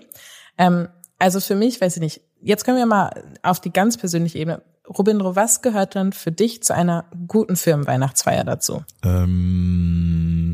Ähm, 0.59 0.89
also 1.19 1.41
für 1.41 1.55
mich, 1.55 1.81
weiß 1.81 1.97
ich 1.97 2.03
nicht, 2.03 2.21
jetzt 2.41 2.65
können 2.65 2.79
wir 2.79 2.87
mal 2.87 3.11
auf 3.43 3.61
die 3.61 3.73
ganz 3.73 3.97
persönliche 3.97 4.39
Ebene. 4.39 4.63
Robindro, 4.89 5.37
was 5.37 5.61
gehört 5.63 5.97
dann 5.97 6.13
für 6.13 6.33
dich 6.33 6.63
zu 6.63 6.75
einer 6.75 7.05
guten 7.27 7.57
Firmenweihnachtsfeier 7.57 8.45
dazu? 8.45 8.85
Ähm, 9.03 10.49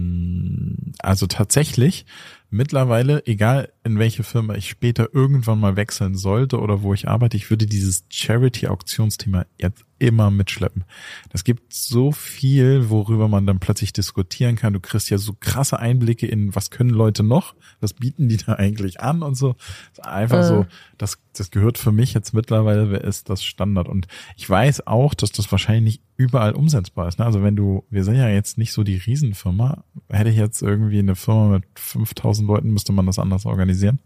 also 0.99 1.27
tatsächlich 1.27 2.07
mittlerweile, 2.51 3.27
egal 3.27 3.73
in 3.85 3.99
welche 3.99 4.23
Firma 4.23 4.55
ich 4.55 4.69
später 4.69 5.09
irgendwann 5.13 5.61
mal 5.61 5.77
wechseln 5.77 6.15
sollte 6.17 6.59
oder 6.61 6.83
wo 6.83 6.95
ich 6.95 7.09
arbeite, 7.09 7.37
ich 7.37 7.51
würde 7.51 7.67
dieses 7.67 8.05
Charity-Auktionsthema 8.09 9.47
jetzt 9.59 9.85
immer 10.05 10.31
mitschleppen. 10.31 10.85
Das 11.31 11.45
gibt 11.45 11.73
so 11.73 12.13
viel, 12.13 12.91
worüber 12.91 13.29
man 13.29 13.47
dann 13.47 13.59
plötzlich 13.59 13.93
diskutieren 13.93 14.57
kann. 14.57 14.73
Du 14.73 14.81
kriegst 14.81 15.11
ja 15.11 15.19
so 15.19 15.35
krasse 15.39 15.79
Einblicke 15.79 16.27
in, 16.27 16.55
was 16.55 16.71
können 16.71 16.91
Leute 16.91 17.23
noch, 17.23 17.55
was 17.81 17.95
bieten 17.95 18.29
die 18.29 18.37
da 18.37 18.55
eigentlich 18.55 19.01
an 19.01 19.23
und 19.23 19.35
so. 19.35 19.57
Einfach 20.03 20.41
äh. 20.41 20.45
so, 20.45 20.67
das, 20.99 21.19
das 21.33 21.51
gehört 21.51 21.79
für 21.79 21.93
mich 21.93 22.15
jetzt 22.15 22.35
mittlerweile, 22.35 22.97
ist 22.99 23.31
das 23.31 23.43
Standard. 23.43 23.89
Und 23.89 24.07
ich 24.37 24.49
weiß 24.49 24.87
auch, 24.87 25.15
dass 25.15 25.33
das 25.33 25.51
wahrscheinlich 25.51 25.85
nicht 25.85 26.03
überall 26.17 26.53
umsetzbar 26.53 27.09
ist. 27.09 27.19
Ne? 27.19 27.25
Also 27.25 27.43
wenn 27.43 27.57
du, 27.57 27.85
wir 27.91 28.05
sind 28.05 28.17
ja 28.17 28.29
jetzt 28.29 28.59
nicht 28.59 28.73
so 28.73 28.85
die 28.85 28.97
Riesenfirma, 28.97 29.85
hätte 30.09 30.31
ich 30.31 30.37
jetzt 30.37 30.63
irgendwie 30.63 30.99
eine 30.99 31.17
Firma 31.17 31.49
mit 31.49 31.65
5000 31.75 32.47
Leuten, 32.47 32.73
müsste 32.73 32.93
man 32.93 33.07
das 33.07 33.19
anders 33.19 33.47
organisieren 33.47 33.99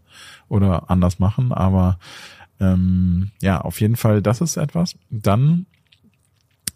oder 0.47 0.89
anders 0.89 1.19
machen, 1.19 1.51
aber 1.51 1.99
ähm, 2.59 3.31
ja, 3.41 3.61
auf 3.61 3.79
jeden 3.79 3.95
Fall, 3.95 4.21
das 4.21 4.41
ist 4.41 4.57
etwas. 4.57 4.95
Dann 5.09 5.65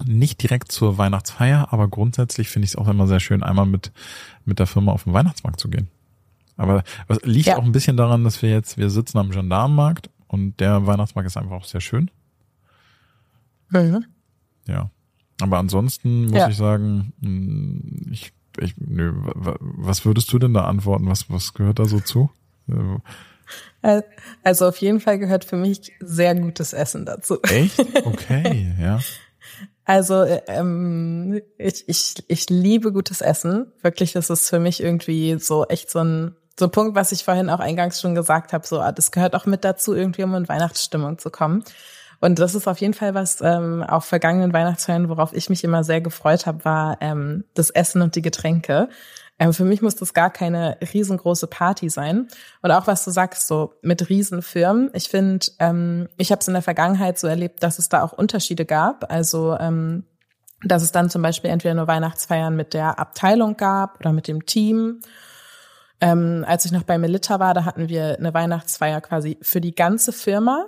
nicht 0.06 0.42
direkt 0.42 0.72
zur 0.72 0.98
Weihnachtsfeier, 0.98 1.72
aber 1.72 1.88
grundsätzlich 1.88 2.50
finde 2.50 2.66
ich 2.66 2.72
es 2.72 2.76
auch 2.76 2.88
immer 2.88 3.08
sehr 3.08 3.20
schön, 3.20 3.44
einmal 3.44 3.66
mit, 3.66 3.92
mit 4.46 4.60
der 4.60 4.68
Firma 4.68 4.92
auf 4.92 5.04
den 5.04 5.14
Weihnachtsmarkt 5.14 5.60
zu 5.60 5.70
gehen. 5.70 5.90
Aber 6.58 6.84
es 7.08 7.20
liegt 7.24 7.48
ja. 7.48 7.58
auch 7.58 7.64
ein 7.64 7.72
bisschen 7.72 7.98
daran, 7.98 8.24
dass 8.24 8.42
wir 8.42 8.50
jetzt, 8.50 8.78
wir 8.78 8.90
sitzen 8.90 9.18
am 9.18 9.32
Gendarmenmarkt 9.32 10.10
und 10.28 10.60
der 10.60 10.86
Weihnachtsmarkt 10.86 11.28
ist 11.28 11.38
einfach 11.38 11.56
auch 11.56 11.66
sehr 11.66 11.82
schön. 11.82 12.12
Mhm. 13.70 14.06
Ja. 14.68 14.90
Aber 15.42 15.58
ansonsten 15.58 16.26
muss 16.26 16.34
ja. 16.34 16.50
ich 16.50 16.58
sagen, 16.58 17.14
hm, 17.22 18.08
ich, 18.12 18.34
ich, 18.60 18.76
nö, 18.78 19.14
was 19.16 20.06
würdest 20.06 20.32
du 20.32 20.40
denn 20.40 20.54
da 20.54 20.66
antworten? 20.66 21.08
Was, 21.08 21.30
was 21.30 21.54
gehört 21.54 21.80
da 21.80 21.86
so 21.86 22.00
zu? 22.00 22.30
Also 24.44 24.68
auf 24.68 24.78
jeden 24.78 25.00
Fall 25.00 25.20
gehört 25.20 25.44
für 25.44 25.58
mich 25.58 25.92
sehr 26.00 26.36
gutes 26.36 26.74
Essen 26.74 27.06
dazu. 27.06 27.42
Echt? 27.44 27.84
Okay, 28.06 28.74
ja. 28.80 29.00
Also 29.86 30.24
äh, 30.24 30.42
ähm, 30.48 31.42
ich, 31.58 31.88
ich, 31.88 32.24
ich 32.28 32.50
liebe 32.50 32.94
gutes 32.94 33.22
Essen. 33.22 33.72
Wirklich, 33.82 34.14
das 34.14 34.30
ist 34.30 34.50
für 34.50 34.60
mich 34.60 34.82
irgendwie 34.82 35.38
so 35.40 35.66
echt 35.66 35.90
so 35.92 36.00
ein, 36.00 36.36
so 36.58 36.66
ein 36.66 36.72
Punkt, 36.72 36.96
was 36.96 37.12
ich 37.12 37.24
vorhin 37.24 37.50
auch 37.50 37.60
eingangs 37.60 38.00
schon 38.00 38.16
gesagt 38.16 38.54
habe. 38.54 38.66
So, 38.66 38.80
ah, 38.80 38.92
das 38.92 39.12
gehört 39.12 39.36
auch 39.36 39.46
mit 39.46 39.64
dazu, 39.64 39.94
irgendwie 39.94 40.24
um 40.24 40.36
in 40.36 40.48
Weihnachtsstimmung 40.48 41.18
zu 41.18 41.30
kommen. 41.30 41.64
Und 42.22 42.40
das 42.40 42.56
ist 42.56 42.70
auf 42.70 42.80
jeden 42.80 42.94
Fall 42.94 43.14
was 43.14 43.42
ähm, 43.42 43.84
auf 43.84 44.06
vergangenen 44.06 44.54
Weihnachtsfeiern, 44.54 45.10
worauf 45.10 45.34
ich 45.34 45.50
mich 45.50 45.66
immer 45.66 45.84
sehr 45.84 46.00
gefreut 46.00 46.46
habe, 46.46 46.64
war 46.64 46.98
ähm, 47.02 47.44
das 47.54 47.70
Essen 47.70 48.02
und 48.02 48.16
die 48.16 48.22
Getränke. 48.22 48.88
Ähm, 49.44 49.52
für 49.52 49.66
mich 49.66 49.82
muss 49.82 49.96
das 49.96 50.14
gar 50.14 50.30
keine 50.30 50.78
riesengroße 50.94 51.48
Party 51.48 51.90
sein. 51.90 52.30
Und 52.62 52.72
auch 52.72 52.88
was 52.88 53.04
du 53.04 53.12
sagst, 53.12 53.48
so 53.48 53.74
mit 53.82 54.08
Riesenfirmen. 54.08 54.90
Ich 54.94 55.10
finde, 55.10 55.46
ähm, 55.60 56.08
ich 56.18 56.32
habe 56.32 56.40
es 56.40 56.48
in 56.48 56.54
der 56.54 56.64
Vergangenheit 56.64 57.20
so 57.20 57.28
erlebt, 57.28 57.62
dass 57.62 57.78
es 57.78 57.90
da 57.90 58.04
auch 58.04 58.14
Unterschiede 58.14 58.64
gab. 58.64 59.12
Also 59.12 59.58
ähm, 59.60 60.06
dass 60.64 60.82
es 60.82 60.94
dann 60.94 61.10
zum 61.10 61.22
Beispiel 61.22 61.50
entweder 61.50 61.74
nur 61.74 61.88
Weihnachtsfeiern 61.88 62.56
mit 62.56 62.74
der 62.74 63.00
Abteilung 63.00 63.58
gab 63.58 64.00
oder 64.00 64.14
mit 64.14 64.30
dem 64.30 64.46
Team. 64.46 65.02
Ähm, 66.00 66.46
als 66.48 66.64
ich 66.64 66.72
noch 66.72 66.84
bei 66.84 66.98
Melita 66.98 67.42
war, 67.42 67.54
da 67.54 67.66
hatten 67.66 67.90
wir 67.90 68.18
eine 68.18 68.34
Weihnachtsfeier 68.34 69.02
quasi 69.02 69.38
für 69.42 69.60
die 69.60 69.76
ganze 69.76 70.14
Firma 70.14 70.68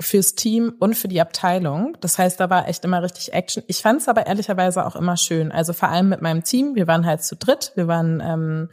fürs 0.00 0.34
Team 0.34 0.74
und 0.78 0.94
für 0.96 1.08
die 1.08 1.20
Abteilung. 1.20 1.96
Das 2.00 2.18
heißt, 2.18 2.40
da 2.40 2.50
war 2.50 2.68
echt 2.68 2.84
immer 2.84 3.02
richtig 3.02 3.32
Action. 3.32 3.62
Ich 3.66 3.82
fand 3.82 4.00
es 4.00 4.08
aber 4.08 4.26
ehrlicherweise 4.26 4.84
auch 4.86 4.96
immer 4.96 5.16
schön. 5.16 5.52
Also 5.52 5.72
vor 5.72 5.90
allem 5.90 6.08
mit 6.08 6.22
meinem 6.22 6.42
Team. 6.42 6.74
Wir 6.74 6.86
waren 6.86 7.06
halt 7.06 7.22
zu 7.22 7.36
dritt. 7.36 7.72
Wir 7.74 7.86
waren 7.86 8.20
ähm, 8.24 8.68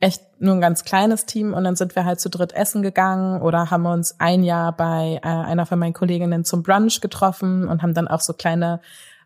echt 0.00 0.22
nur 0.40 0.54
ein 0.54 0.60
ganz 0.60 0.84
kleines 0.84 1.26
Team 1.26 1.52
und 1.52 1.64
dann 1.64 1.76
sind 1.76 1.94
wir 1.94 2.04
halt 2.04 2.20
zu 2.20 2.30
dritt 2.30 2.52
essen 2.52 2.82
gegangen 2.82 3.42
oder 3.42 3.70
haben 3.70 3.84
uns 3.84 4.18
ein 4.18 4.42
Jahr 4.42 4.74
bei 4.74 5.20
äh, 5.22 5.28
einer 5.28 5.66
von 5.66 5.78
meinen 5.78 5.92
Kolleginnen 5.92 6.44
zum 6.44 6.62
Brunch 6.62 7.00
getroffen 7.00 7.68
und 7.68 7.82
haben 7.82 7.94
dann 7.94 8.08
auch 8.08 8.20
so 8.20 8.32
kleine 8.32 8.80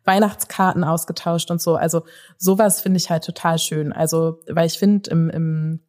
Weihnachtskarten 0.04 0.84
ausgetauscht 0.84 1.50
und 1.50 1.62
so. 1.62 1.76
Also 1.76 2.02
sowas 2.36 2.80
finde 2.80 2.98
ich 2.98 3.08
halt 3.08 3.24
total 3.24 3.58
schön. 3.58 3.92
Also 3.92 4.40
weil 4.48 4.66
ich 4.66 4.78
finde 4.78 5.10
im, 5.10 5.30
im 5.30 5.80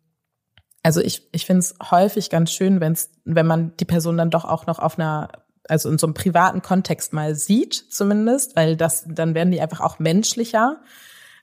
also 0.84 1.01
ich, 1.01 1.28
ich 1.32 1.47
finde 1.47 1.62
es 1.62 1.75
häufig 1.89 2.30
ganz 2.30 2.51
schön, 2.51 2.80
wenn's, 2.80 3.10
wenn 3.25 3.47
man 3.47 3.75
die 3.78 3.86
Person 3.86 4.17
dann 4.17 4.30
doch 4.30 4.45
auch 4.45 4.67
noch 4.67 4.78
auf 4.78 4.99
einer 4.99 5.30
also 5.69 5.89
in 5.89 5.97
so 5.97 6.08
einem 6.08 6.13
privaten 6.13 6.62
Kontext 6.62 7.13
mal 7.13 7.36
sieht, 7.36 7.73
zumindest, 7.73 8.56
weil 8.56 8.75
das, 8.75 9.06
dann 9.08 9.36
werden 9.36 9.51
die 9.51 9.62
einfach 9.62 9.82
auch 9.82 9.99
menschlicher. 9.99 10.82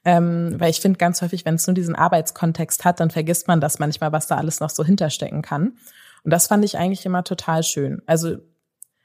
Ähm, 0.05 0.57
weil 0.59 0.71
ich 0.71 0.81
finde 0.81 0.99
ganz 0.99 1.23
häufig, 1.23 1.45
wenn 1.45 1.55
es 1.55 1.67
nur 1.67 1.75
diesen 1.75 1.95
Arbeitskontext 1.95 2.85
hat, 2.85 2.99
dann 2.99 3.11
vergisst 3.11 3.47
man 3.47 3.61
das 3.61 3.79
manchmal, 3.79 4.11
was 4.11 4.27
da 4.27 4.37
alles 4.37 4.59
noch 4.59 4.71
so 4.71 4.85
hinterstecken 4.85 5.43
kann. 5.43 5.77
Und 6.25 6.33
das 6.33 6.49
fand 6.49 6.65
ich 6.65 6.77
eigentlich 6.77 7.07
immer 7.07 7.23
total 7.23 7.63
schön. 7.63 8.03
Also 8.07 8.39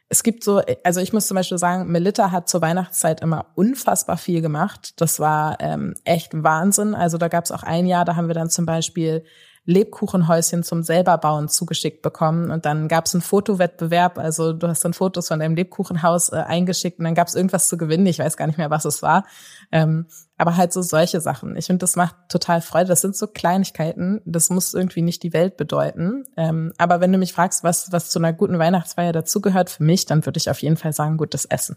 es 0.10 0.24
gibt 0.24 0.44
so, 0.44 0.62
also 0.84 1.02
ich 1.02 1.14
muss 1.14 1.28
zum 1.28 1.36
Beispiel 1.36 1.58
sagen, 1.58 1.92
Melita 1.92 2.32
hat 2.32 2.48
zur 2.48 2.62
Weihnachtszeit 2.62 3.22
immer 3.22 3.48
unfassbar 3.56 4.18
viel 4.18 4.42
gemacht. 4.42 5.00
Das 5.02 5.20
war 5.20 5.58
ähm, 5.60 5.94
echt 6.06 6.32
Wahnsinn. 6.34 6.96
Also 6.96 7.18
da 7.18 7.28
gab 7.28 7.44
es 7.44 7.52
auch 7.52 7.64
ein 7.64 7.86
Jahr, 7.86 8.06
da 8.06 8.16
haben 8.16 8.28
wir 8.28 8.36
dann 8.36 8.50
zum 8.50 8.66
Beispiel 8.66 9.24
Lebkuchenhäuschen 9.68 10.64
zum 10.64 10.82
selberbauen 10.82 11.50
zugeschickt 11.50 12.02
bekommen. 12.02 12.52
Und 12.52 12.66
dann 12.66 12.88
gab 12.88 13.06
es 13.06 13.14
einen 13.14 13.22
Fotowettbewerb. 13.22 14.18
Also 14.18 14.54
du 14.54 14.68
hast 14.68 14.84
dann 14.86 14.94
Fotos 14.94 15.28
von 15.28 15.40
deinem 15.40 15.56
Lebkuchenhaus 15.56 16.30
äh, 16.30 16.38
eingeschickt 16.38 17.00
und 17.00 17.06
dann 17.06 17.16
gab 17.16 17.28
es 17.28 17.36
irgendwas 17.36 17.68
zu 17.68 17.78
gewinnen. 17.78 18.06
Ich 18.08 18.20
weiß 18.20 18.38
gar 18.38 18.48
nicht 18.48 18.58
mehr, 18.58 18.70
was 18.70 18.86
es 18.86 19.04
war. 19.04 19.26
Ähm, 19.74 20.08
aber 20.38 20.56
halt 20.56 20.72
so 20.72 20.82
solche 20.82 21.20
Sachen. 21.20 21.58
Ich 21.58 21.66
finde, 21.66 21.80
das 21.80 21.98
macht 21.98 22.16
total 22.30 22.62
Freude. 22.62 22.88
Das 22.88 23.02
sind 23.02 23.18
so 23.18 23.28
Kleinigkeiten. 23.28 24.22
Das 24.24 24.50
muss 24.50 24.74
irgendwie 24.74 25.02
nicht 25.02 25.22
die 25.22 25.34
Welt 25.34 25.58
bedeuten. 25.58 26.24
Ähm, 26.38 26.72
aber 26.78 27.02
wenn 27.02 27.12
du 27.12 27.18
mich 27.18 27.34
fragst, 27.34 27.66
was, 27.66 27.92
was 27.92 28.10
zu 28.10 28.20
einer 28.20 28.32
guten 28.32 28.60
Weihnachtsfeier 28.60 29.12
dazugehört 29.12 29.70
für 29.70 29.84
mich, 29.84 30.06
dann 30.06 30.26
würde 30.26 30.38
ich 30.38 30.50
auf 30.50 30.62
jeden 30.62 30.78
Fall 30.78 30.94
sagen, 30.94 31.18
gutes 31.18 31.44
Essen. 31.44 31.76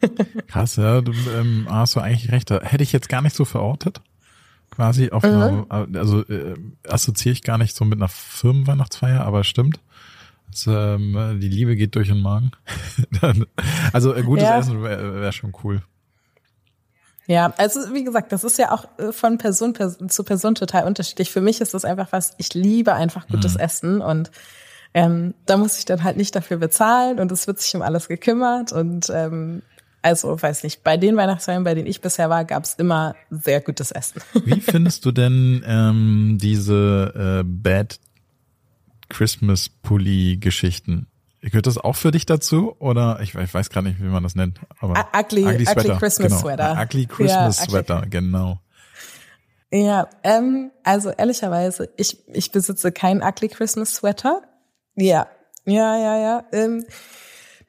Krass, 0.48 0.74
ja, 0.74 1.00
du 1.00 1.12
ähm, 1.38 1.68
hast 1.70 1.94
du 1.94 2.00
eigentlich 2.00 2.32
recht. 2.32 2.50
Hätte 2.50 2.82
ich 2.82 2.92
jetzt 2.92 3.08
gar 3.08 3.22
nicht 3.22 3.36
so 3.36 3.44
verortet 3.44 4.00
quasi 4.78 5.10
auf 5.10 5.24
mhm. 5.24 5.66
einer, 5.68 5.98
also 5.98 6.20
äh, 6.28 6.54
assoziiere 6.86 7.32
ich 7.32 7.42
gar 7.42 7.58
nicht 7.58 7.74
so 7.74 7.84
mit 7.84 7.98
einer 7.98 8.06
Firmenweihnachtsfeier, 8.06 9.22
aber 9.22 9.42
stimmt. 9.42 9.80
Das, 10.52 10.68
ähm, 10.68 11.40
die 11.42 11.48
Liebe 11.48 11.74
geht 11.74 11.96
durch 11.96 12.06
den 12.06 12.20
Magen. 12.20 12.52
also 13.92 14.14
äh, 14.14 14.22
gutes 14.22 14.44
ja. 14.44 14.56
Essen 14.56 14.80
wäre 14.84 15.20
wär 15.20 15.32
schon 15.32 15.52
cool. 15.64 15.82
Ja, 17.26 17.52
also 17.56 17.92
wie 17.92 18.04
gesagt, 18.04 18.30
das 18.30 18.44
ist 18.44 18.56
ja 18.56 18.70
auch 18.70 18.84
äh, 19.00 19.10
von 19.10 19.36
Person, 19.36 19.72
Person 19.72 20.10
zu 20.10 20.22
Person 20.22 20.54
total 20.54 20.84
unterschiedlich. 20.84 21.32
Für 21.32 21.40
mich 21.40 21.60
ist 21.60 21.74
das 21.74 21.84
einfach 21.84 22.12
was, 22.12 22.34
ich 22.38 22.54
liebe 22.54 22.94
einfach 22.94 23.26
gutes 23.26 23.54
mhm. 23.54 23.60
Essen 23.60 24.00
und 24.00 24.30
ähm, 24.94 25.34
da 25.44 25.56
muss 25.56 25.76
ich 25.76 25.86
dann 25.86 26.04
halt 26.04 26.16
nicht 26.16 26.36
dafür 26.36 26.58
bezahlen 26.58 27.18
und 27.18 27.32
es 27.32 27.48
wird 27.48 27.58
sich 27.58 27.74
um 27.74 27.82
alles 27.82 28.06
gekümmert 28.06 28.70
und 28.70 29.10
ähm, 29.10 29.62
also, 30.02 30.40
weiß 30.40 30.62
nicht, 30.64 30.84
bei 30.84 30.96
den 30.96 31.16
Weihnachtsfeiern, 31.16 31.64
bei 31.64 31.74
denen 31.74 31.86
ich 31.86 32.00
bisher 32.00 32.30
war, 32.30 32.44
gab 32.44 32.64
es 32.64 32.74
immer 32.74 33.14
sehr 33.30 33.60
gutes 33.60 33.90
Essen. 33.90 34.22
Wie 34.44 34.60
findest 34.60 35.04
du 35.04 35.12
denn 35.12 35.64
ähm, 35.66 36.38
diese 36.40 37.40
äh, 37.40 37.44
Bad 37.44 37.98
Christmas 39.08 39.68
Pulli 39.68 40.36
Geschichten? 40.36 41.06
Gehört 41.40 41.66
das 41.66 41.78
auch 41.78 41.94
für 41.94 42.10
dich 42.10 42.26
dazu? 42.26 42.74
Oder 42.78 43.20
ich, 43.22 43.34
ich 43.34 43.54
weiß 43.54 43.70
gerade 43.70 43.88
nicht, 43.88 44.02
wie 44.02 44.08
man 44.08 44.22
das 44.22 44.34
nennt. 44.34 44.60
Aber 44.80 45.08
ugly, 45.16 45.44
ugly, 45.44 45.68
ugly 45.68 45.96
Christmas 45.96 46.28
genau. 46.28 46.40
Sweater. 46.40 46.80
Ugly 46.82 47.06
Christmas 47.06 47.58
ja, 47.58 47.64
Sweater, 47.64 48.06
genau. 48.08 48.60
Ja, 49.70 50.08
ähm, 50.22 50.70
also 50.82 51.10
ehrlicherweise, 51.10 51.90
ich, 51.96 52.26
ich 52.28 52.50
besitze 52.52 52.90
keinen 52.90 53.22
Ugly 53.22 53.48
Christmas 53.48 53.94
Sweater. 53.94 54.42
Ja, 54.96 55.28
ja, 55.64 55.96
ja, 55.96 56.18
ja. 56.18 56.44
Ähm, 56.52 56.84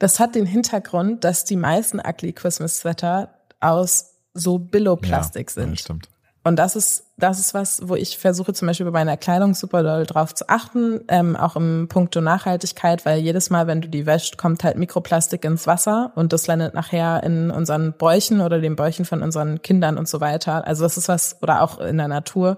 das 0.00 0.18
hat 0.18 0.34
den 0.34 0.46
Hintergrund, 0.46 1.22
dass 1.24 1.44
die 1.44 1.56
meisten 1.56 2.00
Ugly 2.00 2.32
Christmas 2.32 2.78
Sweater 2.78 3.28
aus 3.60 4.14
so 4.32 4.58
Billo-Plastik 4.58 5.50
ja, 5.50 5.62
sind. 5.62 5.78
Stimmt. 5.78 6.08
Und 6.42 6.56
das 6.56 6.74
ist, 6.74 7.04
das 7.18 7.38
ist 7.38 7.52
was, 7.52 7.86
wo 7.86 7.96
ich 7.96 8.16
versuche 8.16 8.54
zum 8.54 8.66
Beispiel 8.66 8.86
bei 8.86 8.92
meiner 8.92 9.18
Kleidung 9.18 9.52
super 9.52 9.82
doll 9.82 10.06
drauf 10.06 10.34
zu 10.34 10.48
achten, 10.48 11.02
ähm, 11.08 11.36
auch 11.36 11.54
im 11.54 11.86
Punkto 11.90 12.22
Nachhaltigkeit, 12.22 13.04
weil 13.04 13.20
jedes 13.20 13.50
Mal, 13.50 13.66
wenn 13.66 13.82
du 13.82 13.88
die 13.88 14.06
wäscht, 14.06 14.38
kommt 14.38 14.64
halt 14.64 14.78
Mikroplastik 14.78 15.44
ins 15.44 15.66
Wasser 15.66 16.12
und 16.14 16.32
das 16.32 16.46
landet 16.46 16.72
nachher 16.72 17.22
in 17.22 17.50
unseren 17.50 17.92
Bäuchen 17.92 18.40
oder 18.40 18.58
den 18.58 18.76
Bäuchen 18.76 19.04
von 19.04 19.22
unseren 19.22 19.60
Kindern 19.60 19.98
und 19.98 20.08
so 20.08 20.22
weiter. 20.22 20.66
Also 20.66 20.82
das 20.84 20.96
ist 20.96 21.08
was, 21.08 21.36
oder 21.42 21.60
auch 21.60 21.78
in 21.78 21.98
der 21.98 22.08
Natur, 22.08 22.56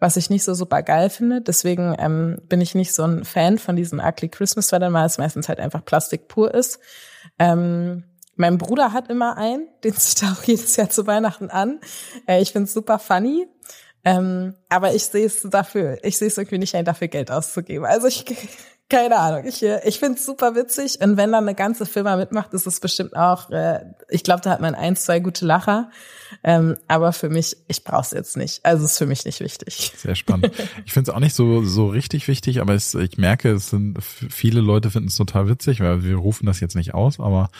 was 0.00 0.16
ich 0.16 0.30
nicht 0.30 0.42
so 0.42 0.54
super 0.54 0.82
geil 0.82 1.10
finde. 1.10 1.40
Deswegen 1.40 1.94
ähm, 1.98 2.38
bin 2.48 2.60
ich 2.60 2.74
nicht 2.74 2.92
so 2.92 3.04
ein 3.04 3.24
Fan 3.24 3.58
von 3.58 3.76
diesen 3.76 4.00
Ugly 4.00 4.30
Christmas 4.30 4.68
Sweatern, 4.68 4.92
weil 4.92 5.06
es 5.06 5.18
meistens 5.18 5.48
halt 5.48 5.60
einfach 5.60 5.84
Plastik 5.84 6.26
pur 6.26 6.52
ist. 6.52 6.80
Ähm, 7.38 8.04
mein 8.34 8.58
Bruder 8.58 8.92
hat 8.92 9.10
immer 9.10 9.36
einen, 9.36 9.68
den 9.84 9.94
zieht 9.94 10.22
er 10.22 10.32
auch 10.32 10.42
jedes 10.42 10.74
Jahr 10.76 10.90
zu 10.90 11.06
Weihnachten 11.06 11.50
an. 11.50 11.80
Äh, 12.26 12.40
ich 12.42 12.52
finde 12.52 12.64
es 12.64 12.74
super 12.74 12.98
funny. 12.98 13.46
Ähm, 14.02 14.54
aber 14.70 14.94
ich 14.94 15.04
sehe 15.04 15.26
es 15.26 15.42
dafür, 15.42 15.98
ich 16.02 16.16
sehe 16.16 16.28
es 16.28 16.38
irgendwie 16.38 16.56
nicht 16.56 16.74
ein, 16.74 16.86
dafür 16.86 17.08
Geld 17.08 17.30
auszugeben. 17.30 17.84
Also 17.84 18.06
ich 18.06 18.24
keine 18.90 19.16
Ahnung. 19.16 19.46
Ich, 19.46 19.62
äh, 19.62 19.80
ich 19.88 19.98
finde 19.98 20.18
es 20.18 20.26
super 20.26 20.54
witzig. 20.54 21.00
Und 21.00 21.16
wenn 21.16 21.32
dann 21.32 21.44
eine 21.44 21.54
ganze 21.54 21.86
Firma 21.86 22.16
mitmacht, 22.16 22.52
ist 22.52 22.66
es 22.66 22.80
bestimmt 22.80 23.16
auch, 23.16 23.48
äh, 23.50 23.80
ich 24.08 24.22
glaube, 24.22 24.42
da 24.42 24.50
hat 24.50 24.60
man 24.60 24.74
ein, 24.74 24.96
zwei 24.96 25.20
gute 25.20 25.46
Lacher. 25.46 25.90
Ähm, 26.44 26.76
aber 26.88 27.12
für 27.12 27.30
mich, 27.30 27.56
ich 27.68 27.84
brauche 27.84 28.02
es 28.02 28.10
jetzt 28.10 28.36
nicht. 28.36 28.64
Also 28.64 28.84
ist 28.84 28.98
für 28.98 29.06
mich 29.06 29.24
nicht 29.24 29.40
wichtig. 29.40 29.92
Sehr 29.96 30.14
spannend. 30.14 30.52
Ich 30.84 30.92
finde 30.92 31.10
es 31.10 31.14
auch 31.14 31.20
nicht 31.20 31.34
so, 31.34 31.62
so 31.62 31.88
richtig 31.88 32.26
wichtig, 32.26 32.60
aber 32.60 32.74
es, 32.74 32.94
ich 32.94 33.16
merke, 33.16 33.52
es 33.52 33.70
sind 33.70 33.98
viele 34.02 34.60
Leute 34.60 34.90
finden 34.90 35.08
es 35.08 35.16
total 35.16 35.48
witzig, 35.48 35.80
weil 35.80 36.02
wir 36.02 36.16
rufen 36.16 36.46
das 36.46 36.58
jetzt 36.58 36.74
nicht 36.74 36.94
aus, 36.94 37.20
aber 37.20 37.50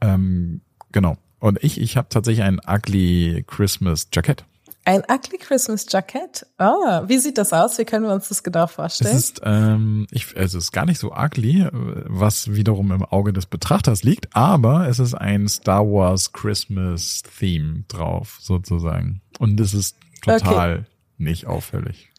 ähm, 0.00 0.62
genau. 0.90 1.16
Und 1.38 1.62
ich, 1.62 1.80
ich 1.80 1.96
habe 1.96 2.08
tatsächlich 2.08 2.44
ein 2.44 2.60
ugly 2.66 3.44
Christmas 3.46 4.08
Jacket. 4.12 4.44
Ein 4.84 5.02
ugly 5.08 5.38
Christmas 5.38 5.86
Jacket? 5.88 6.44
Ah, 6.58 7.04
wie 7.06 7.18
sieht 7.18 7.38
das 7.38 7.52
aus? 7.52 7.78
Wie 7.78 7.84
können 7.84 8.04
wir 8.04 8.12
uns 8.12 8.28
das 8.28 8.42
genau 8.42 8.66
vorstellen? 8.66 9.14
Es 9.14 9.24
ist, 9.24 9.40
ähm, 9.44 10.08
ich, 10.10 10.34
es 10.34 10.54
ist 10.54 10.72
gar 10.72 10.86
nicht 10.86 10.98
so 10.98 11.12
ugly, 11.12 11.68
was 11.72 12.52
wiederum 12.52 12.90
im 12.90 13.04
Auge 13.04 13.32
des 13.32 13.46
Betrachters 13.46 14.02
liegt, 14.02 14.34
aber 14.34 14.88
es 14.88 14.98
ist 14.98 15.14
ein 15.14 15.46
Star 15.48 15.84
Wars 15.84 16.32
Christmas 16.32 17.22
Theme 17.38 17.84
drauf, 17.86 18.38
sozusagen. 18.40 19.22
Und 19.38 19.60
es 19.60 19.72
ist 19.72 19.96
total 20.20 20.72
okay. 20.72 20.84
nicht 21.16 21.46
auffällig. 21.46 22.10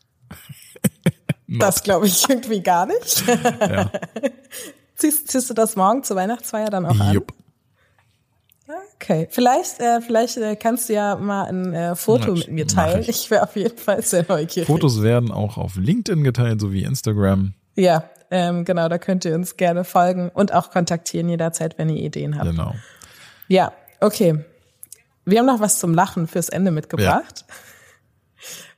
das 1.47 1.83
glaube 1.83 2.07
ich 2.07 2.29
irgendwie 2.29 2.61
gar 2.61 2.85
nicht. 2.85 3.25
ja. 3.27 3.91
ziehst, 4.95 5.29
ziehst 5.29 5.49
du 5.49 5.53
das 5.53 5.75
morgen 5.75 6.03
zur 6.03 6.15
Weihnachtsfeier 6.15 6.69
dann 6.69 6.85
auch 6.85 6.99
an? 6.99 7.19
Okay, 9.03 9.27
vielleicht, 9.29 9.81
äh, 9.81 9.99
vielleicht 9.99 10.37
äh, 10.37 10.55
kannst 10.55 10.87
du 10.87 10.93
ja 10.93 11.17
mal 11.17 11.43
ein 11.43 11.73
äh, 11.73 11.93
Foto 11.93 12.35
mit 12.35 12.47
mir 12.47 12.65
teilen. 12.65 13.01
Ich, 13.01 13.09
ich 13.09 13.31
wäre 13.31 13.43
auf 13.43 13.53
jeden 13.57 13.77
Fall 13.77 14.01
sehr 14.01 14.25
neugierig. 14.29 14.65
Fotos 14.65 15.03
werden 15.03 15.29
auch 15.29 15.57
auf 15.57 15.75
LinkedIn 15.75 16.23
geteilt 16.23 16.61
sowie 16.61 16.83
Instagram. 16.83 17.53
Ja, 17.75 18.09
ähm, 18.31 18.63
genau, 18.63 18.87
da 18.87 18.97
könnt 18.97 19.25
ihr 19.25 19.35
uns 19.35 19.57
gerne 19.57 19.83
folgen 19.83 20.29
und 20.33 20.53
auch 20.53 20.71
kontaktieren 20.71 21.27
jederzeit, 21.27 21.77
wenn 21.77 21.89
ihr 21.89 22.01
Ideen 22.01 22.37
habt. 22.37 22.49
Genau. 22.49 22.75
Ja, 23.49 23.73
okay. 23.99 24.39
Wir 25.25 25.39
haben 25.39 25.47
noch 25.47 25.59
was 25.59 25.79
zum 25.79 25.93
Lachen 25.93 26.25
fürs 26.25 26.47
Ende 26.47 26.71
mitgebracht. 26.71 27.43
Ja. 27.45 27.55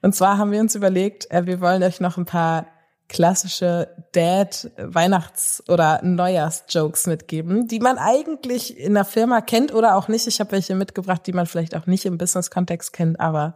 Und 0.01 0.15
zwar 0.15 0.39
haben 0.39 0.51
wir 0.51 0.59
uns 0.59 0.73
überlegt, 0.73 1.29
äh, 1.29 1.45
wir 1.45 1.61
wollen 1.61 1.83
euch 1.83 1.99
noch 1.99 2.17
ein 2.17 2.25
paar 2.25 2.65
klassische 3.07 3.89
Dad-Weihnachts- 4.13 5.63
oder 5.69 6.01
Neujahrs-Jokes 6.03 7.07
mitgeben, 7.07 7.67
die 7.67 7.79
man 7.79 7.97
eigentlich 7.97 8.77
in 8.77 8.95
der 8.95 9.05
Firma 9.05 9.41
kennt 9.41 9.73
oder 9.73 9.95
auch 9.95 10.07
nicht. 10.07 10.27
Ich 10.27 10.39
habe 10.39 10.51
welche 10.51 10.75
mitgebracht, 10.75 11.21
die 11.27 11.33
man 11.33 11.45
vielleicht 11.45 11.75
auch 11.75 11.85
nicht 11.85 12.05
im 12.05 12.17
Business-Kontext 12.17 12.93
kennt, 12.93 13.19
aber 13.19 13.53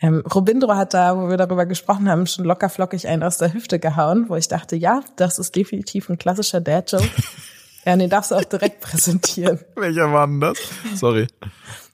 ähm, 0.00 0.22
Robindro 0.32 0.74
hat 0.74 0.94
da, 0.94 1.16
wo 1.16 1.28
wir 1.28 1.36
darüber 1.36 1.66
gesprochen 1.66 2.08
haben, 2.08 2.26
schon 2.26 2.44
locker 2.44 2.68
flockig 2.68 3.08
einen 3.08 3.22
aus 3.22 3.38
der 3.38 3.52
Hüfte 3.52 3.78
gehauen, 3.78 4.26
wo 4.28 4.36
ich 4.36 4.46
dachte, 4.48 4.76
ja, 4.76 5.02
das 5.16 5.38
ist 5.38 5.56
definitiv 5.56 6.08
ein 6.08 6.18
klassischer 6.18 6.60
Dad-Joke. 6.60 7.08
ja, 7.84 7.96
den 7.96 8.08
darfst 8.08 8.30
du 8.30 8.36
auch 8.36 8.44
direkt 8.44 8.80
präsentieren. 8.80 9.58
Welcher 9.74 10.12
war 10.12 10.26
denn 10.26 10.40
das? 10.40 10.58
Sorry. 10.94 11.26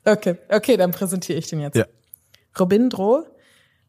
Okay, 0.04 0.36
okay, 0.50 0.76
dann 0.76 0.90
präsentiere 0.90 1.38
ich 1.38 1.46
den 1.46 1.60
jetzt. 1.60 1.76
Ja. 1.76 1.86
Robindro, 2.58 3.24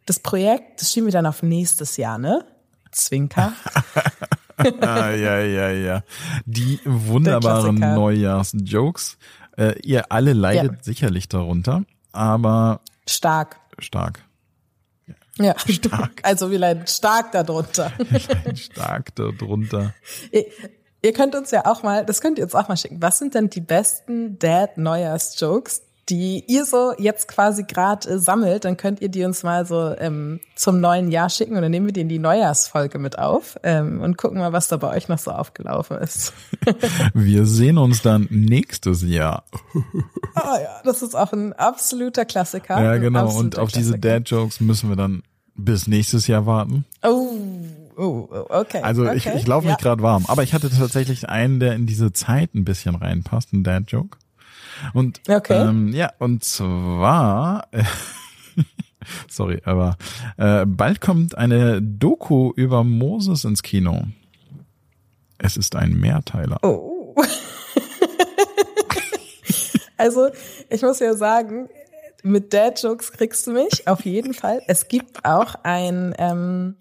das 0.06 0.19
Projekt, 0.19 0.82
das 0.82 0.93
schieben 0.93 1.08
wir 1.08 1.13
dann 1.13 1.26
auf 1.26 1.43
nächstes 1.43 1.98
Jahr, 1.98 2.17
ne? 2.17 2.45
Zwinker. 2.96 3.54
ja, 4.82 5.12
ja, 5.12 5.70
ja. 5.70 6.04
Die 6.46 6.80
wunderbaren 6.86 7.76
Neujahrs-Jokes. 7.76 9.18
Äh, 9.58 9.80
ihr 9.84 10.12
alle 10.12 10.34
leidet 10.34 10.72
ja. 10.72 10.78
sicherlich 10.82 11.30
darunter, 11.30 11.84
aber 12.12 12.82
stark. 13.08 13.60
Stark. 13.80 14.26
Ja, 15.38 15.56
stark. 15.70 16.22
Also 16.24 16.52
wir 16.52 16.60
leiden 16.60 16.88
stark 16.88 17.32
darunter. 17.32 17.92
Wir 17.98 18.22
leiden 18.28 18.56
stark 18.56 19.16
darunter. 19.16 19.94
Ihr, 20.32 20.46
ihr 21.02 21.14
könnt 21.14 21.36
uns 21.36 21.52
ja 21.52 21.66
auch 21.66 21.84
mal, 21.84 22.06
das 22.06 22.22
könnt 22.22 22.38
ihr 22.38 22.46
uns 22.46 22.56
auch 22.56 22.68
mal 22.68 22.78
schicken. 22.78 23.02
Was 23.02 23.20
sind 23.20 23.36
denn 23.36 23.50
die 23.50 23.62
besten 23.62 24.40
Dad-Neujahrs-Jokes, 24.40 25.84
die 26.10 26.44
ihr 26.48 26.65
so 26.65 26.94
jetzt 26.98 27.28
quasi 27.28 27.63
gerade 27.63 28.08
äh, 28.10 28.20
sammelt, 28.20 28.65
dann 28.65 28.78
könnt 28.78 29.02
ihr 29.02 29.10
die 29.10 29.24
uns 29.24 29.44
mal 29.44 29.65
so 29.65 29.96
ähm, 29.98 30.39
zum 30.56 30.80
neuen 30.80 31.10
Jahr 31.10 31.30
schicken 31.30 31.56
und 31.56 31.62
dann 31.62 31.72
nehmen 31.72 31.88
wir 31.88 31.94
die 31.94 32.02
in 32.02 32.10
die 32.10 32.20
Neujahrsfolge 32.20 33.00
mit 33.00 33.18
auf 33.18 33.58
ähm, 33.63 34.02
und 34.02 34.18
gucken 34.18 34.39
mal, 34.39 34.54
was 34.54 34.68
da 34.68 34.78
bei 34.78 34.96
euch 34.96 35.08
noch 35.08 35.18
so 35.18 35.32
aufgelaufen 35.32 35.98
ist. 35.98 36.34
wir 37.13 37.46
sehen 37.46 37.78
uns 37.78 38.02
dann 38.02 38.28
nächstes 38.30 39.02
Jahr. 39.04 39.44
Ah 40.38 40.60
ja, 40.62 40.82
das 40.84 41.02
ist 41.02 41.15
auch 41.15 41.32
ein 41.32 41.54
absoluter 41.54 42.26
Klassiker. 42.26 42.82
Ja, 42.84 42.98
genau. 42.98 43.34
Und 43.38 43.58
auf 43.58 43.70
Klassiker. 43.70 43.80
diese 43.80 44.00
Dad-Jokes 44.00 44.60
müssen 44.60 44.89
wir 44.89 44.98
dann 44.98 45.24
bis 45.56 45.88
nächstes 45.88 46.28
Jahr 46.28 46.46
warten. 46.46 46.84
Oh. 47.02 47.30
Oh, 47.96 48.28
okay. 48.50 48.82
Also 48.82 49.04
okay. 49.04 49.15
ich, 49.15 49.26
ich 49.28 49.48
laufe 49.48 49.65
ja. 49.65 49.72
mich 49.72 49.82
gerade 49.82 50.02
warm. 50.02 50.26
Aber 50.28 50.44
ich 50.44 50.54
hatte 50.54 50.70
tatsächlich 50.70 51.30
einen, 51.30 51.62
der 51.62 51.74
in 51.76 51.86
diese 51.86 52.12
Zeit 52.12 52.54
ein 52.54 52.65
bisschen 52.65 52.96
reinpasst, 52.96 53.54
ein 53.54 53.63
Dad-Joke. 53.63 54.18
Und 54.94 55.22
okay. 55.28 55.68
ähm, 55.68 55.94
ja, 55.94 56.12
und 56.20 56.44
zwar, 56.44 57.68
äh, 57.72 57.84
sorry, 59.30 59.62
aber 59.65 59.98
äh, 60.38 60.65
bald 60.65 61.02
kommt 61.02 61.38
eine 61.38 61.82
Doku 61.82 62.52
über 62.56 62.84
Moses 62.84 63.46
ins 63.46 63.63
Kino. 63.63 64.04
Es 65.38 65.58
ist 65.58 65.76
ein 65.76 65.94
Mehrteiler. 65.94 66.58
Oh. 66.63 67.15
also, 69.98 70.30
ich 70.70 70.82
muss 70.82 71.00
ja 71.00 71.13
sagen, 71.13 71.70
mit 72.24 72.54
Dad-Jokes 72.54 73.12
kriegst 73.12 73.46
du 73.48 73.52
mich, 73.52 73.88
auf 73.88 74.06
jeden 74.06 74.34
Fall. 74.34 74.62
Es 74.68 74.88
gibt 74.88 75.26
auch 75.26 75.56
ein, 75.63 76.15
ähm, 76.18 76.76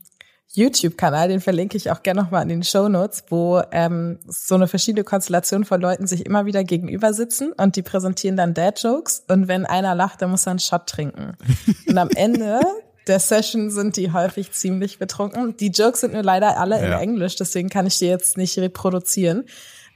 YouTube-Kanal, 0.55 1.29
den 1.29 1.41
verlinke 1.41 1.77
ich 1.77 1.91
auch 1.91 2.03
gerne 2.03 2.23
nochmal 2.23 2.43
in 2.43 2.49
den 2.49 2.63
Show 2.63 2.89
Notes, 2.89 3.25
wo 3.29 3.61
ähm, 3.73 4.19
so 4.27 4.55
eine 4.55 4.69
verschiedene 4.69 5.05
Konstellation 5.05 5.65
von 5.65 5.81
Leuten 5.81 6.07
sich 6.07 6.25
immer 6.25 6.47
wieder 6.47 6.63
gegenüber 6.63 7.13
sitzen 7.13 7.53
und 7.53 7.77
die 7.77 7.83
präsentieren 7.83 8.37
dann 8.37 8.55
Dad-Jokes 8.55 9.25
und 9.29 9.49
wenn 9.49 9.67
einer 9.67 9.95
lacht, 9.95 10.23
dann 10.23 10.31
muss 10.31 10.47
er 10.47 10.51
einen 10.51 10.61
Shot 10.61 10.87
trinken. 10.87 11.37
Und 11.89 11.99
am 11.99 12.09
Ende 12.11 12.61
der 13.07 13.21
Session 13.21 13.71
sind 13.71 13.97
die 13.97 14.13
häufig 14.13 14.53
ziemlich 14.53 14.99
betrunken. 14.99 15.57
Die 15.59 15.69
Jokes 15.69 16.01
sind 16.01 16.15
nur 16.15 16.23
leider 16.23 16.59
alle 16.59 16.81
ja. 16.81 16.87
in 16.87 16.93
Englisch, 16.93 17.37
deswegen 17.37 17.69
kann 17.69 17.87
ich 17.87 17.99
die 17.99 18.07
jetzt 18.07 18.37
nicht 18.37 18.59
reproduzieren. 18.59 19.45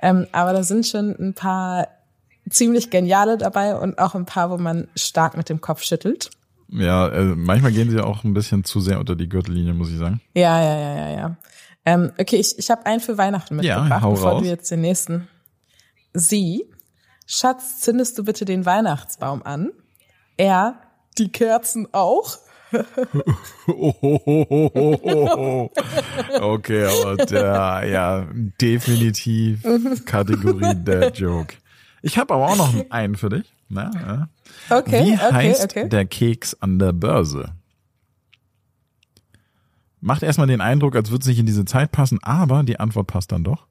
Ähm, 0.00 0.26
aber 0.32 0.52
da 0.52 0.62
sind 0.62 0.86
schon 0.86 1.16
ein 1.18 1.34
paar 1.34 1.88
ziemlich 2.50 2.90
geniale 2.90 3.38
dabei 3.38 3.76
und 3.76 3.98
auch 3.98 4.14
ein 4.14 4.26
paar, 4.26 4.50
wo 4.50 4.58
man 4.58 4.88
stark 4.94 5.36
mit 5.36 5.48
dem 5.48 5.60
Kopf 5.60 5.82
schüttelt. 5.82 6.30
Ja, 6.70 7.08
äh, 7.08 7.24
manchmal 7.24 7.72
gehen 7.72 7.90
sie 7.90 8.00
auch 8.00 8.24
ein 8.24 8.34
bisschen 8.34 8.64
zu 8.64 8.80
sehr 8.80 8.98
unter 9.00 9.16
die 9.16 9.28
Gürtellinie, 9.28 9.72
muss 9.74 9.90
ich 9.90 9.98
sagen. 9.98 10.20
Ja, 10.34 10.62
ja, 10.62 10.78
ja, 10.78 10.96
ja, 10.96 11.10
ja. 11.16 11.36
Ähm, 11.84 12.12
okay, 12.18 12.36
ich, 12.36 12.58
ich 12.58 12.70
habe 12.70 12.84
einen 12.84 13.00
für 13.00 13.16
Weihnachten 13.16 13.56
mitgebracht, 13.56 13.90
ja, 13.90 14.08
bevor 14.10 14.32
raus. 14.32 14.42
du 14.42 14.48
jetzt 14.48 14.70
den 14.70 14.82
nächsten. 14.82 15.28
Sie, 16.12 16.64
Schatz, 17.26 17.80
zündest 17.80 18.18
du 18.18 18.24
bitte 18.24 18.44
den 18.44 18.66
Weihnachtsbaum 18.66 19.42
an? 19.42 19.70
Er, 20.36 20.80
die 21.16 21.32
Kerzen 21.32 21.88
auch? 21.92 22.38
okay, 26.40 26.84
aber 26.84 27.16
der, 27.16 27.82
ja, 27.86 28.26
definitiv 28.60 29.62
Kategorie 30.04 30.74
der 30.74 31.10
Joke. 31.12 31.56
Ich 32.02 32.18
habe 32.18 32.34
aber 32.34 32.48
auch 32.48 32.56
noch 32.56 32.74
einen 32.90 33.16
für 33.16 33.30
dich. 33.30 33.50
Na, 33.68 33.90
ja. 33.94 34.28
Okay, 34.76 35.06
Wie 35.06 35.14
okay, 35.14 35.32
heißt 35.32 35.64
okay. 35.64 35.88
der 35.88 36.06
Keks 36.06 36.54
an 36.60 36.78
der 36.78 36.92
Börse? 36.92 37.52
Macht 40.00 40.22
erstmal 40.22 40.46
den 40.46 40.60
Eindruck, 40.60 40.94
als 40.96 41.10
würde 41.10 41.22
es 41.22 41.28
nicht 41.28 41.40
in 41.40 41.46
diese 41.46 41.64
Zeit 41.64 41.92
passen, 41.92 42.18
aber 42.22 42.62
die 42.62 42.80
Antwort 42.80 43.08
passt 43.08 43.32
dann 43.32 43.44
doch. 43.44 43.66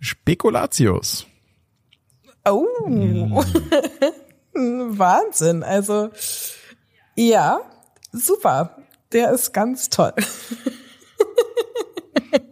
Spekulatius. 0.00 1.26
Oh. 2.44 2.66
Mm. 2.88 3.32
Wahnsinn. 4.98 5.62
Also, 5.62 6.10
ja, 7.16 7.60
super. 8.12 8.76
Der 9.12 9.32
ist 9.32 9.52
ganz 9.52 9.90
toll. 9.90 10.12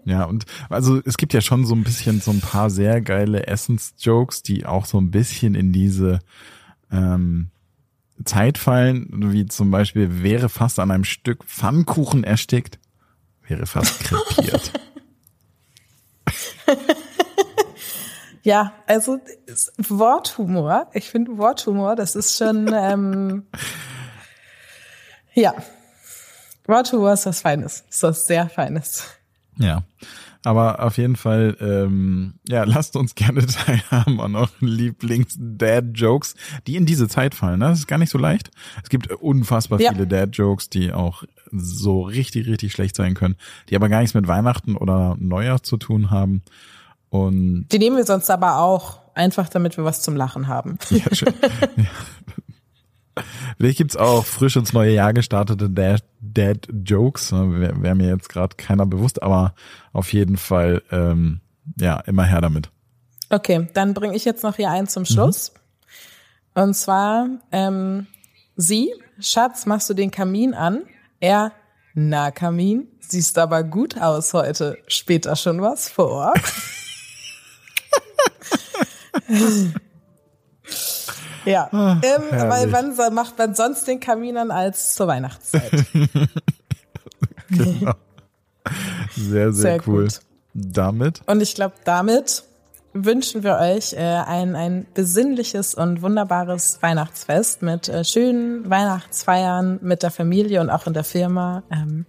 Ja, 0.04 0.24
und 0.24 0.46
also 0.68 1.00
es 1.04 1.16
gibt 1.16 1.32
ja 1.32 1.40
schon 1.40 1.64
so 1.64 1.74
ein 1.74 1.84
bisschen 1.84 2.20
so 2.20 2.32
ein 2.32 2.40
paar 2.40 2.70
sehr 2.70 3.00
geile 3.00 3.46
Essens-Jokes, 3.46 4.42
die 4.42 4.66
auch 4.66 4.84
so 4.84 5.00
ein 5.00 5.10
bisschen 5.10 5.54
in 5.54 5.72
diese 5.72 6.18
ähm, 6.92 7.50
Zeit 8.24 8.58
fallen, 8.58 9.32
wie 9.32 9.46
zum 9.46 9.70
Beispiel 9.70 10.22
wäre 10.22 10.48
fast 10.48 10.78
an 10.78 10.90
einem 10.90 11.04
Stück 11.04 11.44
Pfannkuchen 11.44 12.24
erstickt, 12.24 12.78
wäre 13.46 13.66
fast 13.66 14.00
krepiert. 14.00 14.72
ja, 18.42 18.72
also 18.86 19.18
Worthumor, 19.78 20.88
ich 20.92 21.08
finde 21.10 21.36
Worthumor, 21.38 21.96
das 21.96 22.14
ist 22.14 22.36
schon, 22.36 22.70
ähm, 22.74 23.46
ja, 25.34 25.54
Worthumor 26.66 27.14
ist 27.14 27.26
was 27.26 27.40
Feines, 27.40 27.84
ist 27.88 28.02
was 28.02 28.26
sehr 28.26 28.48
Feines. 28.48 29.06
Ja. 29.58 29.84
Aber 30.44 30.82
auf 30.82 30.98
jeden 30.98 31.16
Fall, 31.16 31.56
ähm, 31.60 32.34
ja, 32.48 32.64
lasst 32.66 32.96
uns 32.96 33.14
gerne 33.14 33.46
teilhaben 33.46 34.20
an 34.20 34.34
euren 34.34 34.66
Lieblings-Dad-Jokes, 34.66 36.34
die 36.66 36.76
in 36.76 36.86
diese 36.86 37.08
Zeit 37.08 37.34
fallen. 37.34 37.60
Ne? 37.60 37.66
Das 37.66 37.80
ist 37.80 37.86
gar 37.86 37.98
nicht 37.98 38.10
so 38.10 38.18
leicht. 38.18 38.50
Es 38.82 38.88
gibt 38.88 39.10
unfassbar 39.12 39.80
ja. 39.80 39.92
viele 39.92 40.06
Dad-Jokes, 40.06 40.70
die 40.70 40.92
auch 40.92 41.24
so 41.52 42.02
richtig, 42.02 42.46
richtig 42.48 42.72
schlecht 42.72 42.96
sein 42.96 43.14
können, 43.14 43.36
die 43.68 43.76
aber 43.76 43.88
gar 43.88 44.00
nichts 44.00 44.14
mit 44.14 44.26
Weihnachten 44.26 44.76
oder 44.76 45.16
Neujahr 45.18 45.62
zu 45.62 45.76
tun 45.76 46.10
haben. 46.10 46.42
Und 47.10 47.68
die 47.70 47.78
nehmen 47.78 47.96
wir 47.96 48.04
sonst 48.04 48.30
aber 48.30 48.58
auch, 48.58 49.00
einfach 49.14 49.50
damit 49.50 49.76
wir 49.76 49.84
was 49.84 50.02
zum 50.02 50.16
Lachen 50.16 50.48
haben. 50.48 50.78
Ja, 50.90 51.14
schön. 51.14 51.34
ja. 51.76 53.22
Vielleicht 53.58 53.76
gibt's 53.78 53.96
auch 53.96 54.24
frisch 54.24 54.56
ins 54.56 54.72
neue 54.72 54.94
Jahr 54.94 55.12
gestartete 55.12 55.68
Dad, 55.68 56.02
Dad 56.22 56.68
Jokes. 56.84 57.32
Ne? 57.32 57.60
Wäre 57.60 57.82
wär 57.82 57.94
mir 57.94 58.08
jetzt 58.08 58.28
gerade 58.28 58.56
keiner 58.56 58.86
bewusst, 58.86 59.22
aber 59.22 59.54
auf 59.92 60.12
jeden 60.12 60.36
Fall 60.36 60.82
ähm, 60.90 61.40
ja 61.78 62.00
immer 62.00 62.24
her 62.24 62.40
damit. 62.40 62.70
Okay, 63.28 63.68
dann 63.74 63.94
bringe 63.94 64.14
ich 64.14 64.24
jetzt 64.24 64.42
noch 64.42 64.56
hier 64.56 64.70
einen 64.70 64.86
zum 64.86 65.04
Schluss. 65.04 65.52
Mhm. 66.54 66.62
Und 66.62 66.74
zwar 66.74 67.28
ähm, 67.50 68.06
sie, 68.56 68.92
Schatz, 69.18 69.66
machst 69.66 69.90
du 69.90 69.94
den 69.94 70.10
Kamin 70.10 70.54
an? 70.54 70.82
Er, 71.20 71.52
na 71.94 72.30
Kamin, 72.30 72.88
siehst 73.00 73.38
aber 73.38 73.64
gut 73.64 74.00
aus 74.00 74.32
heute. 74.34 74.78
Später 74.86 75.34
schon 75.36 75.60
was 75.60 75.88
vor. 75.88 76.32
Ja, 81.44 81.68
ah, 81.72 82.00
ähm, 82.02 82.50
weil 82.50 82.72
wann 82.72 83.14
macht 83.14 83.38
man 83.38 83.54
sonst 83.54 83.86
den 83.88 84.00
Kamin 84.00 84.36
an 84.36 84.50
als 84.50 84.94
zur 84.94 85.08
Weihnachtszeit? 85.08 85.70
genau. 87.50 87.94
Sehr, 89.16 89.52
sehr, 89.52 89.52
sehr 89.52 89.88
cool. 89.88 90.04
Gut. 90.04 90.20
Damit? 90.54 91.22
Und 91.26 91.40
ich 91.40 91.54
glaube, 91.54 91.74
damit 91.84 92.44
wünschen 92.92 93.42
wir 93.42 93.56
euch 93.56 93.94
äh, 93.94 93.98
ein, 93.98 94.54
ein 94.54 94.86
besinnliches 94.92 95.74
und 95.74 96.02
wunderbares 96.02 96.78
Weihnachtsfest 96.82 97.62
mit 97.62 97.88
äh, 97.88 98.04
schönen 98.04 98.68
Weihnachtsfeiern 98.68 99.78
mit 99.82 100.02
der 100.02 100.10
Familie 100.10 100.60
und 100.60 100.70
auch 100.70 100.86
in 100.86 100.92
der 100.92 101.04
Firma. 101.04 101.62
Ähm, 101.70 102.04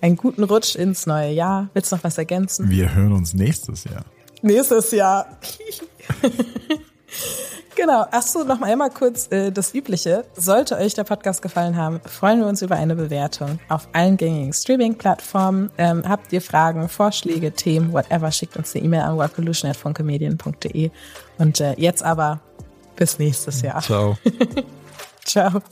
einen 0.00 0.16
guten 0.16 0.42
Rutsch 0.44 0.74
ins 0.74 1.06
neue 1.06 1.30
Jahr. 1.30 1.70
Willst 1.74 1.92
du 1.92 1.96
noch 1.96 2.04
was 2.04 2.18
ergänzen? 2.18 2.68
Wir 2.70 2.94
hören 2.94 3.12
uns 3.12 3.34
nächstes 3.34 3.84
Jahr. 3.84 4.04
Nächstes 4.42 4.90
Jahr. 4.90 5.26
Genau. 7.74 8.06
Ach 8.10 8.22
so, 8.22 8.44
noch 8.44 8.60
einmal 8.60 8.90
kurz 8.90 9.30
äh, 9.30 9.50
das 9.50 9.74
Übliche. 9.74 10.24
Sollte 10.34 10.76
euch 10.76 10.94
der 10.94 11.04
Podcast 11.04 11.42
gefallen 11.42 11.76
haben, 11.76 12.00
freuen 12.06 12.40
wir 12.40 12.46
uns 12.46 12.62
über 12.62 12.76
eine 12.76 12.94
Bewertung 12.94 13.58
auf 13.68 13.88
allen 13.92 14.16
gängigen 14.16 14.52
Streaming-Plattformen. 14.52 15.70
Ähm, 15.78 16.02
habt 16.08 16.32
ihr 16.32 16.42
Fragen, 16.42 16.88
Vorschläge, 16.88 17.52
Themen, 17.52 17.92
whatever, 17.92 18.30
schickt 18.30 18.56
uns 18.56 18.74
eine 18.74 18.84
E-Mail 18.84 19.02
an 19.02 19.16
workolution.funkemedien.de. 19.16 20.90
Und 21.38 21.60
äh, 21.60 21.74
jetzt 21.78 22.02
aber 22.02 22.40
bis 22.96 23.18
nächstes 23.18 23.62
Jahr. 23.62 23.80
Ciao. 23.80 24.16
Ciao. 25.24 25.62